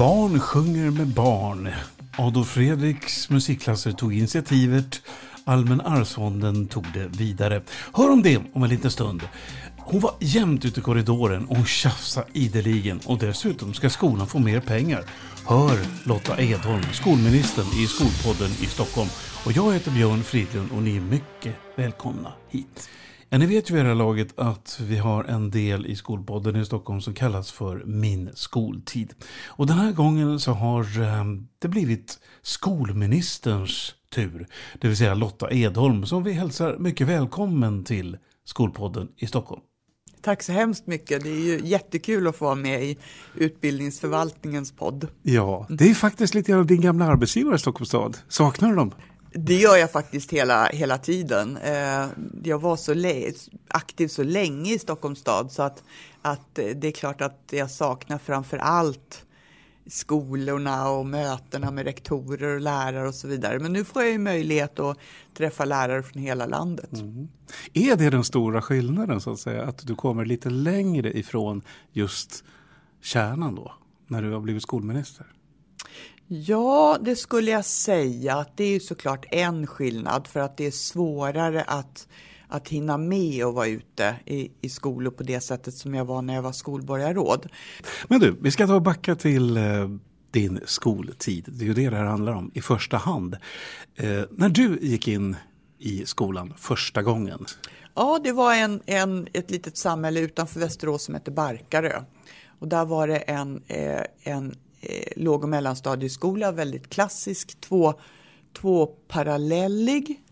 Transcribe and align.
Barn 0.00 0.40
sjunger 0.40 0.90
med 0.90 1.06
barn. 1.06 1.68
Adolf 2.18 2.48
Fredriks 2.48 3.30
musikklasser 3.30 3.92
tog 3.92 4.14
initiativet. 4.14 5.02
Allmän 5.44 5.80
arvsfonden 5.80 6.68
tog 6.68 6.84
det 6.94 7.06
vidare. 7.06 7.62
Hör 7.92 8.10
om 8.10 8.22
det 8.22 8.40
om 8.52 8.62
en 8.62 8.70
liten 8.70 8.90
stund. 8.90 9.22
Hon 9.78 10.00
var 10.00 10.14
jämt 10.20 10.64
ute 10.64 10.80
i 10.80 10.82
korridoren 10.82 11.46
och 11.46 11.56
hon 11.56 11.66
tjafsade 11.66 12.26
ideligen. 12.32 13.00
Och 13.06 13.18
dessutom 13.18 13.74
ska 13.74 13.90
skolan 13.90 14.26
få 14.26 14.38
mer 14.38 14.60
pengar. 14.60 15.04
Hör 15.46 15.78
Lotta 16.04 16.40
Edholm, 16.42 16.84
skolministern 16.92 17.66
i 17.66 17.86
Skolpodden 17.86 18.50
i 18.50 18.66
Stockholm. 18.66 19.08
Och 19.46 19.52
jag 19.52 19.72
heter 19.72 19.90
Björn 19.90 20.22
Fridlund 20.22 20.70
och 20.72 20.82
ni 20.82 20.96
är 20.96 21.00
mycket 21.00 21.54
välkomna 21.76 22.32
hit. 22.48 22.88
Ja, 23.32 23.38
ni 23.38 23.46
vet 23.46 23.70
ju 23.70 23.74
vid 23.74 23.84
det 23.84 23.88
här 23.88 23.94
laget 23.94 24.38
att 24.38 24.80
vi 24.80 24.96
har 24.96 25.24
en 25.24 25.50
del 25.50 25.86
i 25.86 25.96
Skolpodden 25.96 26.56
i 26.56 26.64
Stockholm 26.64 27.00
som 27.00 27.14
kallas 27.14 27.52
för 27.52 27.82
Min 27.84 28.30
skoltid. 28.34 29.14
Och 29.46 29.66
den 29.66 29.78
här 29.78 29.92
gången 29.92 30.40
så 30.40 30.52
har 30.52 31.00
eh, 31.00 31.24
det 31.58 31.68
blivit 31.68 32.18
skolministerns 32.42 33.94
tur. 34.14 34.46
Det 34.80 34.88
vill 34.88 34.96
säga 34.96 35.14
Lotta 35.14 35.52
Edholm 35.52 36.06
som 36.06 36.24
vi 36.24 36.32
hälsar 36.32 36.76
mycket 36.78 37.06
välkommen 37.06 37.84
till 37.84 38.18
Skolpodden 38.44 39.08
i 39.16 39.26
Stockholm. 39.26 39.62
Tack 40.22 40.42
så 40.42 40.52
hemskt 40.52 40.86
mycket. 40.86 41.22
Det 41.22 41.30
är 41.30 41.44
ju 41.44 41.60
jättekul 41.64 42.26
att 42.26 42.36
få 42.36 42.44
vara 42.44 42.54
med 42.54 42.84
i 42.84 42.98
utbildningsförvaltningens 43.34 44.72
podd. 44.72 45.08
Ja, 45.22 45.66
det 45.68 45.90
är 45.90 45.94
faktiskt 45.94 46.34
lite 46.34 46.52
grann 46.52 46.66
din 46.66 46.80
gamla 46.80 47.04
arbetsgivare 47.04 47.54
i 47.54 47.58
Stockholms 47.58 47.88
stad. 47.88 48.16
Saknar 48.28 48.68
du 48.68 48.74
dem? 48.76 48.92
Det 49.32 49.54
gör 49.54 49.76
jag 49.76 49.90
faktiskt 49.90 50.32
hela, 50.32 50.66
hela 50.66 50.98
tiden. 50.98 51.56
Eh, 51.56 52.06
jag 52.44 52.58
var 52.58 52.76
så 52.76 52.94
aktiv 53.68 54.08
så 54.08 54.22
länge 54.22 54.74
i 54.74 54.78
Stockholms 54.78 55.18
stad 55.18 55.52
så 55.52 55.62
att, 55.62 55.82
att 56.22 56.58
eh, 56.58 56.66
det 56.66 56.88
är 56.88 56.92
klart 56.92 57.20
att 57.20 57.40
jag 57.50 57.70
saknar 57.70 58.18
framför 58.18 58.58
allt 58.58 59.26
skolorna 59.86 60.90
och 60.90 61.06
mötena 61.06 61.70
med 61.70 61.84
rektorer 61.84 62.54
och 62.54 62.60
lärare 62.60 63.08
och 63.08 63.14
så 63.14 63.28
vidare. 63.28 63.58
Men 63.58 63.72
nu 63.72 63.84
får 63.84 64.02
jag 64.02 64.10
ju 64.12 64.18
möjlighet 64.18 64.78
att 64.78 64.98
träffa 65.34 65.64
lärare 65.64 66.02
från 66.02 66.22
hela 66.22 66.46
landet. 66.46 66.92
Mm. 66.92 67.28
Är 67.72 67.96
det 67.96 68.10
den 68.10 68.24
stora 68.24 68.62
skillnaden 68.62 69.20
så 69.20 69.32
att 69.32 69.40
säga? 69.40 69.64
Att 69.64 69.86
du 69.86 69.94
kommer 69.94 70.24
lite 70.24 70.50
längre 70.50 71.18
ifrån 71.18 71.62
just 71.92 72.44
kärnan 73.00 73.54
då? 73.54 73.74
När 74.06 74.22
du 74.22 74.32
har 74.32 74.40
blivit 74.40 74.62
skolminister? 74.62 75.26
Ja, 76.32 76.98
det 77.00 77.16
skulle 77.16 77.50
jag 77.50 77.64
säga. 77.64 78.36
att 78.36 78.56
Det 78.56 78.64
är 78.64 78.80
såklart 78.80 79.26
en 79.30 79.66
skillnad 79.66 80.26
för 80.26 80.40
att 80.40 80.56
det 80.56 80.66
är 80.66 80.70
svårare 80.70 81.62
att, 81.62 82.08
att 82.48 82.68
hinna 82.68 82.98
med 82.98 83.46
och 83.46 83.54
vara 83.54 83.66
ute 83.66 84.16
i, 84.26 84.50
i 84.60 84.68
skolor 84.68 85.10
på 85.10 85.22
det 85.22 85.40
sättet 85.40 85.74
som 85.74 85.94
jag 85.94 86.04
var 86.04 86.22
när 86.22 86.34
jag 86.34 86.42
var 86.42 86.52
skolborgarråd. 86.52 87.48
Men 88.08 88.20
du, 88.20 88.36
vi 88.40 88.50
ska 88.50 88.66
ta 88.66 88.74
och 88.74 88.82
backa 88.82 89.14
till 89.14 89.56
eh, 89.56 89.88
din 90.30 90.60
skoltid. 90.64 91.44
Det 91.48 91.64
är 91.64 91.66
ju 91.66 91.74
det 91.74 91.90
det 91.90 91.96
här 91.96 92.04
handlar 92.04 92.32
om 92.32 92.50
i 92.54 92.60
första 92.60 92.96
hand. 92.96 93.36
Eh, 93.96 94.22
när 94.30 94.48
du 94.48 94.78
gick 94.82 95.08
in 95.08 95.36
i 95.78 96.06
skolan 96.06 96.54
första 96.56 97.02
gången? 97.02 97.46
Ja, 97.94 98.20
det 98.24 98.32
var 98.32 98.54
en, 98.54 98.82
en, 98.86 99.28
ett 99.32 99.50
litet 99.50 99.76
samhälle 99.76 100.20
utanför 100.20 100.60
Västerås 100.60 101.04
som 101.04 101.14
hette 101.14 101.30
Barkarö. 101.30 102.02
Och 102.58 102.68
där 102.68 102.84
var 102.84 103.08
det 103.08 103.16
en, 103.16 103.62
eh, 103.66 104.02
en 104.22 104.54
Eh, 104.80 105.12
låg 105.16 105.42
och 105.42 105.48
mellanstadieskola, 105.48 106.52
väldigt 106.52 106.90
klassisk, 106.90 107.60
två, 107.60 107.94
tvåparallellig. 108.52 110.24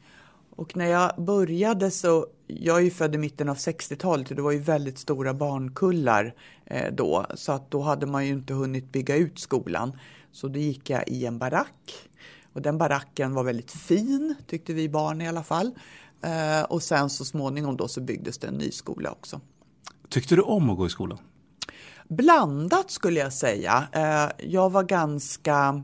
Och 0.50 0.76
när 0.76 0.86
jag 0.86 1.24
började 1.24 1.90
så, 1.90 2.26
jag 2.46 2.76
är 2.76 2.82
ju 2.82 2.90
född 2.90 3.14
i 3.14 3.18
mitten 3.18 3.48
av 3.48 3.56
60-talet 3.56 4.30
och 4.30 4.36
det 4.36 4.42
var 4.42 4.52
ju 4.52 4.58
väldigt 4.58 4.98
stora 4.98 5.34
barnkullar 5.34 6.34
eh, 6.64 6.92
då, 6.92 7.26
så 7.34 7.52
att 7.52 7.70
då 7.70 7.80
hade 7.80 8.06
man 8.06 8.26
ju 8.26 8.32
inte 8.32 8.54
hunnit 8.54 8.92
bygga 8.92 9.16
ut 9.16 9.38
skolan. 9.38 9.98
Så 10.32 10.48
då 10.48 10.58
gick 10.58 10.90
jag 10.90 11.08
i 11.08 11.26
en 11.26 11.38
barack 11.38 12.08
och 12.52 12.62
den 12.62 12.78
baracken 12.78 13.34
var 13.34 13.44
väldigt 13.44 13.70
fin, 13.70 14.34
tyckte 14.46 14.72
vi 14.72 14.88
barn 14.88 15.20
i 15.20 15.28
alla 15.28 15.42
fall. 15.42 15.70
Eh, 16.22 16.62
och 16.62 16.82
sen 16.82 17.10
så 17.10 17.24
småningom 17.24 17.76
då 17.76 17.88
så 17.88 18.00
byggdes 18.00 18.38
det 18.38 18.46
en 18.46 18.54
ny 18.54 18.70
skola 18.70 19.10
också. 19.10 19.40
Tyckte 20.08 20.36
du 20.36 20.42
om 20.42 20.70
att 20.70 20.76
gå 20.76 20.86
i 20.86 20.90
skolan? 20.90 21.18
Blandat 22.08 22.90
skulle 22.90 23.20
jag 23.20 23.32
säga. 23.32 23.88
Eh, 23.92 24.48
jag 24.48 24.70
var 24.70 24.82
ganska 24.82 25.82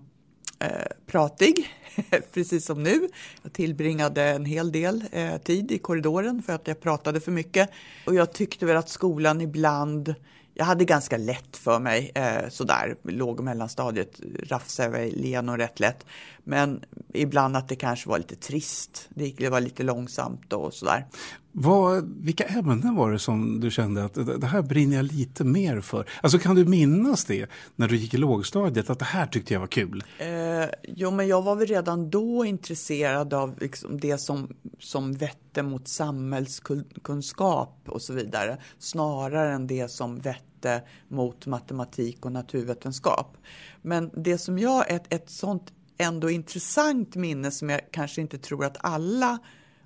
eh, 0.58 0.68
pratig, 1.06 1.68
precis 2.32 2.66
som 2.66 2.82
nu. 2.82 3.08
Jag 3.42 3.52
tillbringade 3.52 4.22
en 4.22 4.44
hel 4.44 4.72
del 4.72 5.04
eh, 5.12 5.36
tid 5.36 5.72
i 5.72 5.78
korridoren 5.78 6.42
för 6.42 6.52
att 6.52 6.68
jag 6.68 6.80
pratade 6.80 7.20
för 7.20 7.32
mycket. 7.32 7.70
Och 8.06 8.14
jag 8.14 8.32
tyckte 8.32 8.66
väl 8.66 8.76
att 8.76 8.88
skolan 8.88 9.40
ibland 9.40 10.14
jag 10.54 10.64
hade 10.64 10.84
ganska 10.84 11.16
lätt 11.16 11.56
för 11.56 11.78
mig 11.78 12.12
eh, 12.14 12.48
sådär, 12.48 12.96
låg 13.02 13.38
och 13.38 13.44
mellanstadiet 13.44 14.20
rafsade 14.42 14.98
jag 14.98 15.08
igenom 15.08 15.56
rätt 15.56 15.80
lätt. 15.80 16.06
Men 16.44 16.84
ibland 17.14 17.56
att 17.56 17.68
det 17.68 17.76
kanske 17.76 18.08
var 18.08 18.18
lite 18.18 18.36
trist, 18.36 19.08
det 19.14 19.48
var 19.48 19.60
lite 19.60 19.82
långsamt 19.82 20.52
och 20.52 20.74
sådär. 20.74 21.06
Vad, 21.56 22.04
vilka 22.20 22.44
ämnen 22.44 22.94
var 22.94 23.12
det 23.12 23.18
som 23.18 23.60
du 23.60 23.70
kände 23.70 24.04
att 24.04 24.14
det 24.40 24.46
här 24.46 24.62
brinner 24.62 24.96
jag 24.96 25.04
lite 25.04 25.44
mer 25.44 25.80
för? 25.80 26.08
Alltså 26.22 26.38
kan 26.38 26.54
du 26.54 26.64
minnas 26.64 27.24
det 27.24 27.50
när 27.76 27.88
du 27.88 27.96
gick 27.96 28.14
i 28.14 28.16
lågstadiet, 28.16 28.90
att 28.90 28.98
det 28.98 29.04
här 29.04 29.26
tyckte 29.26 29.52
jag 29.52 29.60
var 29.60 29.66
kul? 29.66 30.04
Eh, 30.18 30.26
jo, 30.82 31.10
men 31.10 31.28
jag 31.28 31.42
var 31.42 31.56
väl 31.56 31.66
redan 31.66 32.10
då 32.10 32.44
intresserad 32.44 33.34
av 33.34 33.58
liksom 33.60 34.00
det 34.00 34.18
som, 34.18 34.48
som 34.78 35.12
vette 35.12 35.62
mot 35.62 35.88
samhällskunskap 35.88 37.78
och 37.86 38.02
så 38.02 38.12
vidare, 38.12 38.58
snarare 38.78 39.52
än 39.52 39.66
det 39.66 39.90
som 39.90 40.18
vette 40.18 40.82
mot 41.08 41.46
matematik 41.46 42.24
och 42.24 42.32
naturvetenskap. 42.32 43.36
Men 43.82 44.10
det 44.14 44.38
som 44.38 44.58
jag, 44.58 44.90
ett, 44.90 45.12
ett 45.12 45.30
sånt 45.30 45.72
ändå 45.98 46.30
intressant 46.30 47.16
minne 47.16 47.50
som 47.50 47.70
jag 47.70 47.80
kanske 47.90 48.20
inte 48.20 48.38
tror 48.38 48.64
att 48.64 48.76
alla 48.80 49.38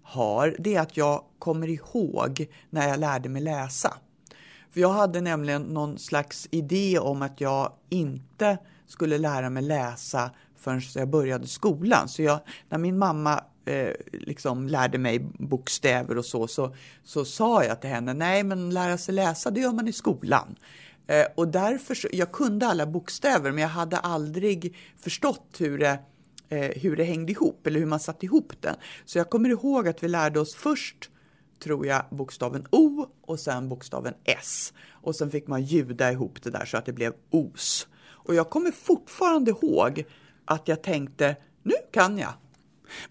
har, 0.03 0.57
det 0.59 0.75
är 0.75 0.81
att 0.81 0.97
jag 0.97 1.25
kommer 1.39 1.69
ihåg 1.69 2.47
när 2.71 2.89
jag 2.89 3.01
lärde 3.01 3.29
mig 3.29 3.43
läsa. 3.43 3.95
För 4.71 4.81
jag 4.81 4.93
hade 4.93 5.21
nämligen 5.21 5.63
någon 5.63 5.99
slags 5.99 6.49
idé 6.51 6.99
om 6.99 7.23
att 7.23 7.41
jag 7.41 7.73
inte 7.89 8.59
skulle 8.87 9.19
lära 9.19 9.51
mig 9.51 9.63
läsa 9.63 10.31
förrän 10.57 10.83
jag 10.95 11.09
började 11.09 11.47
skolan. 11.47 12.09
Så 12.09 12.23
jag, 12.23 12.41
när 12.69 12.79
min 12.79 12.99
mamma 12.99 13.45
eh, 13.65 13.93
liksom 14.13 14.69
lärde 14.69 14.99
mig 14.99 15.19
bokstäver 15.39 16.19
och 16.19 16.25
så, 16.25 16.49
så, 16.49 16.75
så 17.05 17.25
sa 17.25 17.65
jag 17.65 17.81
till 17.81 17.91
henne, 17.91 18.15
nej 18.15 18.45
men 18.45 18.71
lära 18.71 18.99
sig 18.99 19.15
läsa 19.15 19.51
det 19.51 19.61
gör 19.61 19.73
man 19.73 19.89
i 19.89 19.93
skolan. 19.93 20.57
Eh, 21.09 21.27
och 21.35 21.49
därför, 21.49 21.95
så, 21.95 22.09
jag 22.13 22.33
kunde 22.33 22.67
alla 22.67 22.87
bokstäver 22.87 23.53
men 23.53 23.63
jag 23.63 23.69
hade 23.69 23.97
aldrig 23.97 24.77
förstått 24.97 25.57
hur 25.59 25.79
det 25.79 25.99
eh, 26.49 26.71
hur 26.83 26.97
det 26.97 27.05
hängde 27.05 27.33
ihop 27.33 27.67
eller 27.67 27.81
hur 27.81 27.87
man 27.87 28.01
satte 28.01 28.27
ihop 28.27 28.53
den. 28.61 28.77
Så 29.05 29.19
jag 29.19 29.31
kommer 29.31 29.49
ihåg 29.49 29.89
att 29.89 30.03
vi 30.03 30.09
lärde 30.09 30.41
oss 30.41 30.55
först, 30.55 31.11
tror 31.63 31.87
jag, 31.87 32.05
bokstaven 32.11 32.67
O 32.71 33.07
och 33.23 33.41
sen 33.41 33.69
bokstaven 33.69 34.15
S. 34.25 34.73
Och 34.91 35.17
sen 35.17 35.31
fick 35.31 35.47
man 35.47 35.63
ljuda 35.63 36.13
ihop 36.13 36.43
det 36.43 36.51
där 36.51 36.65
så 36.65 36.77
att 36.77 36.87
det 36.87 36.93
blev 36.93 37.13
OS. 37.31 37.89
Och 38.09 38.35
jag 38.35 38.51
kommer 38.51 38.71
fortfarande 38.71 39.51
ihåg 39.51 40.05
att 40.45 40.69
jag 40.69 40.83
tänkte, 40.83 41.37
nu 41.63 41.75
kan 41.93 42.19
jag. 42.19 42.33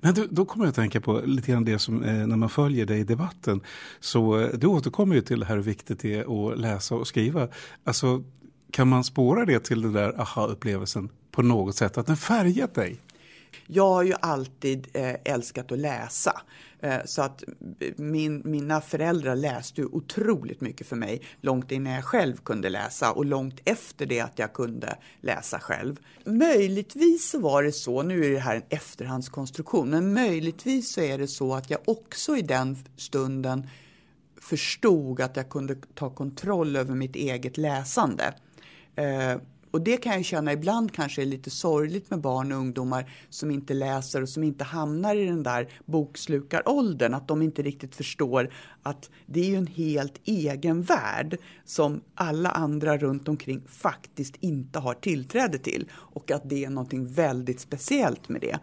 Men 0.01 0.13
du, 0.13 0.27
då 0.31 0.45
kommer 0.45 0.65
jag 0.65 0.69
att 0.69 0.75
tänka 0.75 1.01
på 1.01 1.21
lite 1.25 1.51
grann 1.51 1.65
det 1.65 1.79
som 1.79 2.03
eh, 2.03 2.27
när 2.27 2.35
man 2.35 2.49
följer 2.49 2.85
dig 2.85 2.99
i 2.99 3.03
debatten. 3.03 3.61
Så 3.99 4.39
eh, 4.39 4.49
du 4.53 4.67
återkommer 4.67 5.15
ju 5.15 5.21
till 5.21 5.39
det 5.39 5.45
här 5.45 5.55
hur 5.55 5.63
viktigt 5.63 5.99
det 5.99 6.13
är 6.13 6.51
att 6.51 6.59
läsa 6.59 6.95
och 6.95 7.07
skriva. 7.07 7.47
Alltså, 7.83 8.23
kan 8.71 8.87
man 8.87 9.03
spåra 9.03 9.45
det 9.45 9.59
till 9.59 9.81
den 9.81 9.93
där 9.93 10.21
aha-upplevelsen 10.21 11.09
på 11.31 11.41
något 11.41 11.75
sätt? 11.75 11.97
Att 11.97 12.07
den 12.07 12.17
färgat 12.17 12.73
dig? 12.73 12.99
Jag 13.67 13.89
har 13.89 14.03
ju 14.03 14.13
alltid 14.19 14.87
eh, 14.93 15.15
älskat 15.25 15.71
att 15.71 15.79
läsa. 15.79 16.41
Eh, 16.79 16.97
så 17.05 17.21
att 17.21 17.43
eh, 17.79 17.93
min, 17.95 18.41
mina 18.45 18.81
föräldrar 18.81 19.35
läste 19.35 19.83
otroligt 19.83 20.61
mycket 20.61 20.87
för 20.87 20.95
mig 20.95 21.21
långt 21.41 21.71
innan 21.71 21.93
jag 21.93 22.05
själv 22.05 22.37
kunde 22.37 22.69
läsa 22.69 23.11
och 23.11 23.25
långt 23.25 23.59
efter 23.65 24.05
det 24.05 24.19
att 24.19 24.39
jag 24.39 24.53
kunde 24.53 24.97
läsa 25.21 25.59
själv. 25.59 25.99
Möjligtvis 26.25 27.29
så 27.29 27.39
var 27.39 27.63
det 27.63 27.71
så, 27.71 28.01
nu 28.01 28.25
är 28.25 28.29
det 28.29 28.39
här 28.39 28.55
en 28.55 28.63
efterhandskonstruktion, 28.69 29.89
men 29.89 30.13
möjligtvis 30.13 30.91
så 30.93 31.01
är 31.01 31.17
det 31.17 31.27
så 31.27 31.53
att 31.53 31.69
jag 31.69 31.79
också 31.85 32.37
i 32.37 32.41
den 32.41 32.77
stunden 32.97 33.69
förstod 34.41 35.21
att 35.21 35.35
jag 35.35 35.49
kunde 35.49 35.75
ta 35.95 36.09
kontroll 36.09 36.75
över 36.75 36.95
mitt 36.95 37.15
eget 37.15 37.57
läsande. 37.57 38.33
Och 39.77 39.83
det 39.83 39.97
kan 39.97 40.13
jag 40.13 40.25
känna 40.25 40.53
ibland 40.53 40.91
kanske 40.91 41.21
är 41.21 41.25
lite 41.25 41.49
sorgligt 41.49 42.09
med 42.09 42.21
barn 42.21 42.51
och 42.51 42.57
ungdomar 42.57 43.11
som 43.29 43.51
inte 43.51 43.73
läser 43.73 44.21
och 44.21 44.29
som 44.29 44.43
inte 44.43 44.63
hamnar 44.63 45.15
i 45.15 45.25
den 45.25 45.43
där 45.43 45.69
bokslukaråldern. 45.85 47.13
Att 47.13 47.27
de 47.27 47.41
inte 47.41 47.61
riktigt 47.61 47.95
förstår 47.95 48.53
att 48.83 49.09
det 49.25 49.39
är 49.39 49.45
ju 49.45 49.55
en 49.55 49.67
helt 49.67 50.21
egen 50.23 50.81
värld 50.81 51.37
som 51.65 52.01
alla 52.15 52.49
andra 52.49 52.97
runt 52.97 53.27
omkring 53.27 53.61
faktiskt 53.67 54.35
inte 54.39 54.79
har 54.79 54.93
tillträde 54.93 55.57
till. 55.57 55.89
Och 55.93 56.31
att 56.31 56.49
det 56.49 56.65
är 56.65 56.69
någonting 56.69 57.07
väldigt 57.07 57.59
speciellt 57.59 58.29
med 58.29 58.41
det. 58.41 58.59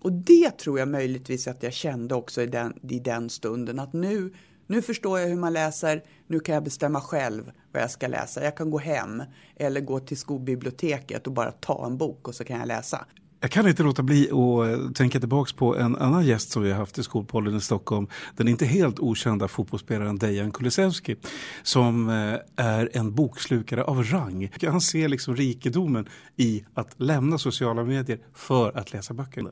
Och 0.00 0.12
det 0.12 0.50
tror 0.50 0.78
jag 0.78 0.88
möjligtvis 0.88 1.48
att 1.48 1.62
jag 1.62 1.72
kände 1.72 2.14
också 2.14 2.42
i 2.42 2.46
den, 2.46 2.72
i 2.90 2.98
den 2.98 3.30
stunden 3.30 3.78
att 3.78 3.92
nu 3.92 4.32
nu 4.70 4.82
förstår 4.82 5.20
jag 5.20 5.28
hur 5.28 5.36
man 5.36 5.52
läser, 5.52 6.02
nu 6.26 6.40
kan 6.40 6.54
jag 6.54 6.64
bestämma 6.64 7.00
själv 7.00 7.52
vad 7.72 7.82
jag 7.82 7.90
ska 7.90 8.06
läsa. 8.06 8.44
Jag 8.44 8.56
kan 8.56 8.70
gå 8.70 8.78
hem 8.78 9.22
eller 9.56 9.80
gå 9.80 10.00
till 10.00 10.16
skolbiblioteket 10.16 11.26
och 11.26 11.32
bara 11.32 11.52
ta 11.52 11.86
en 11.86 11.98
bok 11.98 12.28
och 12.28 12.34
så 12.34 12.44
kan 12.44 12.58
jag 12.58 12.68
läsa. 12.68 13.06
Jag 13.40 13.50
kan 13.50 13.68
inte 13.68 13.82
låta 13.82 14.02
bli 14.02 14.30
att 14.30 14.94
tänka 14.94 15.20
tillbaka 15.20 15.52
på 15.56 15.76
en 15.76 15.96
annan 15.96 16.26
gäst 16.26 16.50
som 16.50 16.62
vi 16.62 16.70
har 16.70 16.78
haft 16.78 16.98
i 16.98 17.02
skolpollen 17.02 17.56
i 17.56 17.60
Stockholm. 17.60 18.06
Den 18.36 18.48
inte 18.48 18.66
helt 18.66 18.98
okända 18.98 19.48
fotbollsspelaren 19.48 20.18
Dejan 20.18 20.50
Kulusevski 20.50 21.16
som 21.62 22.08
eh, 22.08 22.64
är 22.66 22.90
en 22.92 23.14
bokslukare 23.14 23.84
av 23.84 24.04
rang. 24.04 24.52
Han 24.62 24.80
ser 24.80 25.08
liksom 25.08 25.36
rikedomen 25.36 26.08
i 26.36 26.64
att 26.74 27.00
lämna 27.00 27.38
sociala 27.38 27.84
medier 27.84 28.18
för 28.34 28.78
att 28.78 28.92
läsa 28.92 29.14
böcker. 29.14 29.44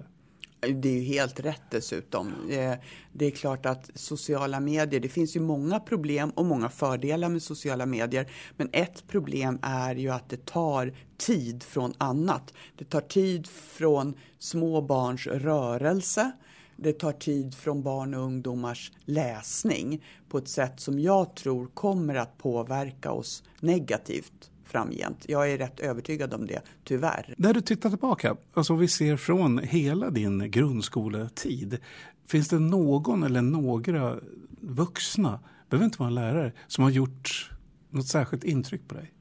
Det 0.75 0.89
är 0.89 0.93
ju 0.93 1.01
helt 1.01 1.41
rätt 1.41 1.63
dessutom. 1.71 2.33
Eh, 2.51 2.75
det 3.13 3.27
är 3.27 3.31
klart 3.31 3.67
att 3.67 3.91
sociala 3.95 4.61
medier, 4.61 5.01
det 5.01 5.09
finns 5.09 5.37
ju 5.37 5.41
många 5.41 5.81
problem 5.81 6.31
och 6.31 6.45
många 6.45 6.69
fördelar 6.69 7.29
med 7.29 7.43
sociala 7.43 7.87
medier. 7.87 8.31
Men 8.57 8.69
ett 8.73 9.07
problem 9.09 9.59
är 9.63 9.95
ju 9.95 10.11
att 10.11 10.29
det 10.29 10.47
tar 10.47 10.95
tid 11.17 11.63
från 11.63 11.95
annat. 11.99 12.55
Det 12.77 12.85
tar 12.85 13.01
tid 13.01 13.47
från 13.47 14.15
små 14.39 14.81
barns 14.81 15.27
rörelse. 15.27 16.33
Det 16.77 16.93
tar 16.93 17.13
tid 17.13 17.55
från 17.55 17.83
barn 17.83 18.15
och 18.15 18.23
ungdomars 18.23 18.93
läsning 19.05 20.05
på 20.29 20.39
ett 20.39 20.49
sätt 20.49 20.81
som 20.81 20.99
jag 20.99 21.37
tror 21.37 21.67
kommer 21.67 22.15
att 22.15 22.39
påverka 22.39 23.13
oss 23.13 23.43
negativt 23.61 24.51
framgent. 24.67 25.25
Jag 25.29 25.53
är 25.53 25.59
rätt 25.59 25.81
övertygad 25.81 26.35
om 26.35 26.47
det, 26.47 26.63
tyvärr. 26.85 27.35
När 27.39 27.55
du 27.55 27.61
tittar 27.61 27.91
tillbaka, 27.91 28.37
alltså 28.55 28.75
vi 28.75 28.89
ser 28.89 29.17
från 29.17 29.59
hela 29.59 30.11
din 30.11 30.51
grundskoletid, 30.51 31.79
finns 32.27 32.49
det 32.49 32.59
någon 32.59 33.23
eller 33.23 33.43
några 33.43 34.17
vuxna, 34.61 35.41
behöver 35.71 35.85
inte 35.85 35.99
vara 35.99 36.09
en 36.09 36.15
lärare, 36.15 36.53
som 36.67 36.85
har 36.85 36.91
gjort 36.91 37.51
något 37.91 38.07
särskilt 38.07 38.45
intryck 38.45 38.89
på 38.89 38.95
dig? 38.95 39.13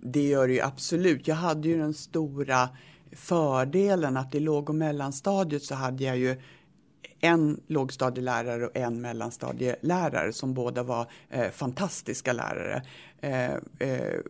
Det 0.00 0.28
gör 0.28 0.48
det 0.48 0.54
ju 0.54 0.60
absolut. 0.60 1.28
Jag 1.28 1.36
hade 1.36 1.68
ju 1.68 1.78
den 1.78 1.94
stora 1.94 2.68
fördelen 3.12 4.16
att 4.16 4.34
i 4.34 4.40
låg 4.40 4.68
och 4.68 4.74
mellanstadiet 4.74 5.62
så 5.62 5.74
hade 5.74 6.04
jag 6.04 6.18
ju 6.18 6.40
en 7.20 7.60
lågstadielärare 7.66 8.66
och 8.66 8.76
en 8.76 9.00
mellanstadielärare 9.00 10.32
som 10.32 10.54
båda 10.54 10.82
var 10.82 11.06
eh, 11.30 11.50
fantastiska 11.50 12.32
lärare. 12.32 12.82
Eh, 13.20 13.54
eh, 13.78 14.20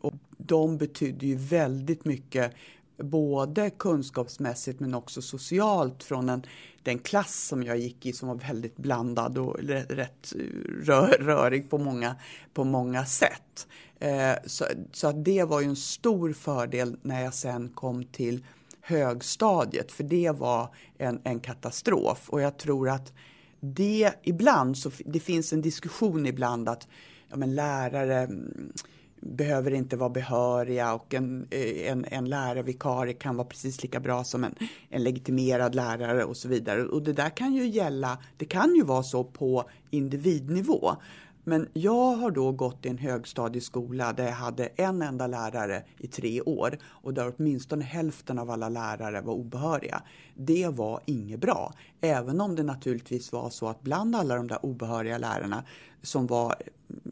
och 0.00 0.14
de 0.36 0.78
betydde 0.78 1.26
ju 1.26 1.36
väldigt 1.36 2.04
mycket 2.04 2.52
både 2.96 3.70
kunskapsmässigt 3.70 4.80
men 4.80 4.94
också 4.94 5.22
socialt 5.22 6.02
från 6.04 6.28
en, 6.28 6.42
den 6.82 6.98
klass 6.98 7.46
som 7.46 7.62
jag 7.62 7.78
gick 7.78 8.06
i 8.06 8.12
som 8.12 8.28
var 8.28 8.36
väldigt 8.36 8.76
blandad 8.76 9.38
och 9.38 9.58
rätt 9.88 10.32
eh, 10.34 10.40
rör, 10.84 11.16
rörig 11.20 11.70
på 11.70 11.78
många, 11.78 12.16
på 12.54 12.64
många 12.64 13.06
sätt. 13.06 13.66
Eh, 13.98 14.34
så 14.46 14.64
så 14.92 15.08
att 15.08 15.24
det 15.24 15.44
var 15.44 15.60
ju 15.60 15.66
en 15.66 15.76
stor 15.76 16.32
fördel 16.32 16.96
när 17.02 17.22
jag 17.22 17.34
sen 17.34 17.68
kom 17.68 18.04
till 18.04 18.44
högstadiet, 18.82 19.92
för 19.92 20.04
det 20.04 20.30
var 20.30 20.74
en, 20.98 21.20
en 21.24 21.40
katastrof. 21.40 22.28
Och 22.28 22.40
jag 22.40 22.58
tror 22.58 22.88
att 22.88 23.12
det 23.60 24.12
ibland, 24.22 24.78
så 24.78 24.90
det 25.06 25.20
finns 25.20 25.52
en 25.52 25.62
diskussion 25.62 26.26
ibland 26.26 26.68
att 26.68 26.88
ja, 27.28 27.36
men 27.36 27.54
lärare 27.54 28.18
mm, 28.18 28.72
behöver 29.20 29.70
inte 29.70 29.96
vara 29.96 30.10
behöriga 30.10 30.94
och 30.94 31.14
en, 31.14 31.46
eh, 31.50 31.90
en, 31.90 32.04
en 32.10 32.28
lärarvikarie 32.28 33.14
kan 33.14 33.36
vara 33.36 33.46
precis 33.46 33.82
lika 33.82 34.00
bra 34.00 34.24
som 34.24 34.44
en, 34.44 34.54
en 34.88 35.04
legitimerad 35.04 35.74
lärare 35.74 36.24
och 36.24 36.36
så 36.36 36.48
vidare. 36.48 36.84
Och 36.84 37.02
det 37.02 37.12
där 37.12 37.30
kan 37.30 37.54
ju 37.54 37.66
gälla, 37.66 38.18
det 38.36 38.44
kan 38.44 38.74
ju 38.74 38.84
vara 38.84 39.02
så 39.02 39.24
på 39.24 39.70
individnivå. 39.90 40.96
Men 41.44 41.68
jag 41.72 42.16
har 42.16 42.30
då 42.30 42.52
gått 42.52 42.86
i 42.86 42.88
en 42.88 42.98
högstadieskola 42.98 44.12
där 44.12 44.24
jag 44.24 44.32
hade 44.32 44.66
en 44.66 45.02
enda 45.02 45.26
lärare 45.26 45.84
i 45.98 46.06
tre 46.06 46.40
år 46.40 46.78
och 46.84 47.14
där 47.14 47.34
åtminstone 47.36 47.84
hälften 47.84 48.38
av 48.38 48.50
alla 48.50 48.68
lärare 48.68 49.20
var 49.20 49.34
obehöriga. 49.34 50.02
Det 50.34 50.68
var 50.68 51.00
inget 51.06 51.40
bra, 51.40 51.74
även 52.00 52.40
om 52.40 52.56
det 52.56 52.62
naturligtvis 52.62 53.32
var 53.32 53.50
så 53.50 53.68
att 53.68 53.82
bland 53.82 54.16
alla 54.16 54.36
de 54.36 54.46
där 54.48 54.64
obehöriga 54.64 55.18
lärarna 55.18 55.64
som 56.02 56.26
var 56.26 56.54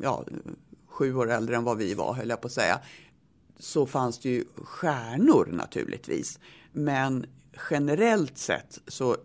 ja, 0.01 0.25
sju 0.87 1.15
år 1.15 1.31
äldre 1.31 1.57
än 1.57 1.65
vad 1.65 1.79
vi 1.79 1.95
var, 1.95 2.15
höll 2.15 2.29
jag 2.29 2.41
på 2.41 2.47
att 2.47 2.53
säga, 2.53 2.81
så 3.59 3.87
fanns 3.87 4.19
det 4.19 4.29
ju 4.29 4.45
stjärnor 4.55 5.49
naturligtvis. 5.53 6.39
Men 6.73 7.27
generellt 7.71 8.39
sett 8.39 8.79
så 8.87 9.17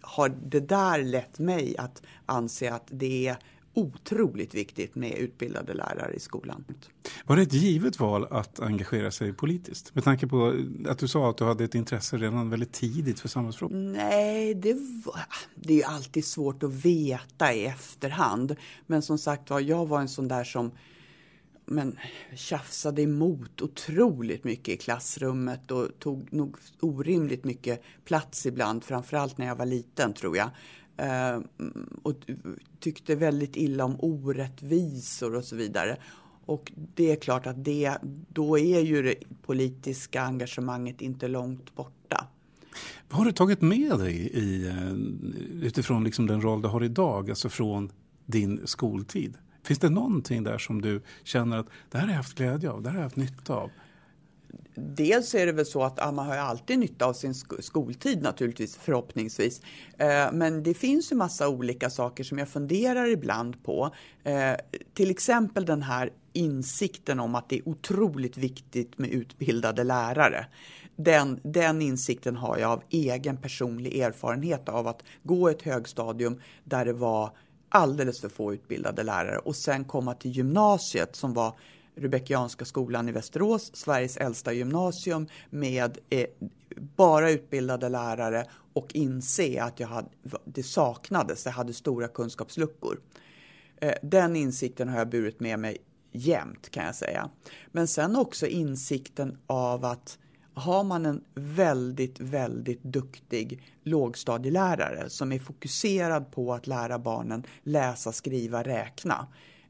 har 0.00 0.28
det 0.28 0.60
där 0.60 1.02
lett 1.02 1.38
mig 1.38 1.76
att 1.78 2.02
anse 2.26 2.72
att 2.72 2.86
det 2.90 3.28
är 3.28 3.36
otroligt 3.74 4.54
viktigt 4.54 4.94
med 4.94 5.18
utbildade 5.18 5.74
lärare 5.74 6.14
i 6.14 6.20
skolan. 6.20 6.64
Var 7.24 7.36
det 7.36 7.42
ett 7.42 7.52
givet 7.52 8.00
val 8.00 8.26
att 8.30 8.60
engagera 8.60 9.10
sig 9.10 9.32
politiskt? 9.32 9.94
Med 9.94 10.04
tanke 10.04 10.26
på 10.26 10.54
att 10.88 10.98
du 10.98 11.08
sa 11.08 11.30
att 11.30 11.36
du 11.36 11.44
hade 11.44 11.64
ett 11.64 11.74
intresse 11.74 12.16
redan 12.16 12.50
väldigt 12.50 12.72
tidigt 12.72 13.20
för 13.20 13.28
samhällsfrågor. 13.28 13.76
Nej, 13.76 14.54
det, 14.54 14.74
var, 15.04 15.20
det 15.54 15.82
är 15.82 15.86
alltid 15.86 16.24
svårt 16.24 16.62
att 16.62 16.72
veta 16.72 17.52
i 17.52 17.66
efterhand. 17.66 18.56
Men 18.86 19.02
som 19.02 19.18
sagt 19.18 19.50
var, 19.50 19.60
jag 19.60 19.86
var 19.86 20.00
en 20.00 20.08
sån 20.08 20.28
där 20.28 20.44
som 20.44 20.70
men 21.66 21.98
tjafsade 22.34 23.02
emot 23.02 23.60
otroligt 23.62 24.44
mycket 24.44 24.74
i 24.74 24.76
klassrummet 24.76 25.70
och 25.70 25.88
tog 25.98 26.32
nog 26.32 26.56
orimligt 26.80 27.44
mycket 27.44 27.82
plats 28.04 28.46
ibland, 28.46 28.84
framförallt 28.84 29.38
när 29.38 29.46
jag 29.46 29.56
var 29.56 29.66
liten 29.66 30.12
tror 30.12 30.36
jag. 30.36 30.50
Eh, 30.96 31.40
och 32.02 32.14
tyckte 32.80 33.14
väldigt 33.14 33.56
illa 33.56 33.84
om 33.84 33.96
orättvisor 33.98 35.34
och 35.34 35.44
så 35.44 35.56
vidare. 35.56 35.96
Och 36.46 36.72
det 36.94 37.10
är 37.10 37.16
klart 37.16 37.46
att 37.46 37.64
det, 37.64 37.96
då 38.28 38.58
är 38.58 38.80
ju 38.80 39.02
det 39.02 39.14
politiska 39.42 40.22
engagemanget 40.22 41.00
inte 41.00 41.28
långt 41.28 41.74
borta. 41.74 42.26
Vad 43.08 43.18
har 43.18 43.24
du 43.24 43.32
tagit 43.32 43.60
med 43.60 43.98
dig 43.98 44.14
i, 44.14 44.66
eh, 44.66 44.92
utifrån 45.66 46.04
liksom 46.04 46.26
den 46.26 46.40
roll 46.40 46.62
du 46.62 46.68
har 46.68 46.84
idag, 46.84 47.30
alltså 47.30 47.48
från 47.48 47.92
din 48.26 48.60
skoltid? 48.64 49.38
Finns 49.62 49.78
det 49.78 49.90
någonting 49.90 50.44
där 50.44 50.58
som 50.58 50.82
du 50.82 51.00
känner 51.24 51.56
att 51.58 51.66
det 51.90 51.98
här 51.98 52.06
har 52.06 52.12
jag 52.12 52.16
haft 52.16 52.38
glädje 52.38 52.70
av, 52.70 52.82
det 52.82 52.88
här 52.88 52.94
har 52.94 53.02
jag 53.02 53.06
haft 53.06 53.16
nytta 53.16 53.54
av? 53.54 53.70
Dels 54.74 55.34
är 55.34 55.46
det 55.46 55.52
väl 55.52 55.66
så 55.66 55.82
att 55.82 56.14
man 56.14 56.26
har 56.26 56.36
alltid 56.36 56.78
nytta 56.78 57.06
av 57.06 57.12
sin 57.12 57.34
skoltid 57.60 58.22
naturligtvis, 58.22 58.76
förhoppningsvis. 58.76 59.60
Eh, 59.98 60.32
men 60.32 60.62
det 60.62 60.74
finns 60.74 61.12
ju 61.12 61.16
massa 61.16 61.48
olika 61.48 61.90
saker 61.90 62.24
som 62.24 62.38
jag 62.38 62.48
funderar 62.48 63.08
ibland 63.08 63.62
på. 63.64 63.94
Eh, 64.24 64.54
till 64.94 65.10
exempel 65.10 65.66
den 65.66 65.82
här 65.82 66.10
insikten 66.32 67.20
om 67.20 67.34
att 67.34 67.48
det 67.48 67.58
är 67.58 67.68
otroligt 67.68 68.36
viktigt 68.36 68.98
med 68.98 69.10
utbildade 69.10 69.84
lärare. 69.84 70.46
Den, 70.96 71.40
den 71.42 71.82
insikten 71.82 72.36
har 72.36 72.58
jag 72.58 72.70
av 72.70 72.82
egen 72.90 73.36
personlig 73.36 73.98
erfarenhet 73.98 74.68
av 74.68 74.88
att 74.88 75.02
gå 75.22 75.48
ett 75.48 75.62
högstadium 75.62 76.40
där 76.64 76.84
det 76.84 76.92
var 76.92 77.30
alldeles 77.68 78.20
för 78.20 78.28
få 78.28 78.54
utbildade 78.54 79.02
lärare 79.02 79.38
och 79.38 79.56
sen 79.56 79.84
komma 79.84 80.14
till 80.14 80.30
gymnasiet 80.30 81.16
som 81.16 81.34
var 81.34 81.54
Rudbeckianska 81.96 82.64
skolan 82.64 83.08
i 83.08 83.12
Västerås, 83.12 83.76
Sveriges 83.76 84.16
äldsta 84.16 84.52
gymnasium 84.52 85.26
med 85.50 85.98
eh, 86.10 86.26
bara 86.96 87.30
utbildade 87.30 87.88
lärare 87.88 88.44
och 88.72 88.94
inse 88.94 89.62
att 89.62 89.80
jag 89.80 89.88
hade, 89.88 90.08
det 90.44 90.62
saknades, 90.62 91.44
jag 91.44 91.52
hade 91.52 91.72
stora 91.72 92.08
kunskapsluckor. 92.08 93.00
Eh, 93.76 93.94
den 94.02 94.36
insikten 94.36 94.88
har 94.88 94.98
jag 94.98 95.08
burit 95.08 95.40
med 95.40 95.58
mig 95.58 95.78
jämt 96.12 96.70
kan 96.70 96.84
jag 96.84 96.94
säga. 96.94 97.30
Men 97.72 97.86
sen 97.86 98.16
också 98.16 98.46
insikten 98.46 99.38
av 99.46 99.84
att 99.84 100.18
har 100.54 100.84
man 100.84 101.06
en 101.06 101.24
väldigt, 101.34 102.20
väldigt 102.20 102.82
duktig 102.82 103.62
lågstadielärare 103.82 105.10
som 105.10 105.32
är 105.32 105.38
fokuserad 105.38 106.30
på 106.30 106.54
att 106.54 106.66
lära 106.66 106.98
barnen 106.98 107.46
läsa, 107.62 108.12
skriva, 108.12 108.62
räkna, 108.62 109.26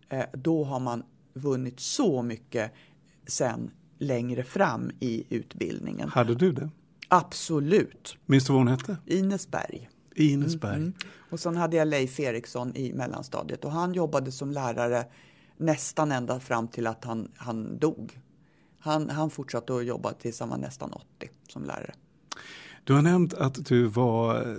eh, 0.08 0.24
då 0.32 0.64
har 0.64 0.80
man 0.80 1.02
vunnit 1.34 1.80
så 1.80 2.22
mycket 2.22 2.72
sen 3.26 3.70
längre 3.98 4.42
fram 4.44 4.90
i 5.00 5.24
utbildningen. 5.30 6.08
Hade 6.08 6.34
du 6.34 6.52
det? 6.52 6.70
Absolut. 7.08 8.16
Minns 8.26 8.44
du 8.46 8.52
vad 8.52 8.60
hon 8.60 8.68
hette? 8.68 8.96
Ines 9.06 9.50
Berg. 9.50 9.88
Mm, 10.16 10.42
mm. 10.62 10.92
Och 11.30 11.40
sen 11.40 11.56
hade 11.56 11.76
jag 11.76 11.88
Leif 11.88 12.20
Eriksson 12.20 12.76
i 12.76 12.92
mellanstadiet 12.92 13.64
och 13.64 13.72
han 13.72 13.92
jobbade 13.92 14.32
som 14.32 14.50
lärare 14.50 15.04
nästan 15.56 16.12
ända 16.12 16.40
fram 16.40 16.68
till 16.68 16.86
att 16.86 17.04
han, 17.04 17.28
han 17.36 17.78
dog. 17.78 18.20
Han, 18.78 19.10
han 19.10 19.30
fortsatte 19.30 19.74
att 19.74 19.86
jobba 19.86 20.12
tills 20.12 20.40
han 20.40 20.48
var 20.48 20.56
nästan 20.56 20.92
80 20.92 21.30
som 21.48 21.64
lärare. 21.64 21.94
Du 22.84 22.92
har 22.92 23.02
nämnt 23.02 23.34
att 23.34 23.66
du 23.66 23.86
var 23.86 24.36
eh, 24.36 24.56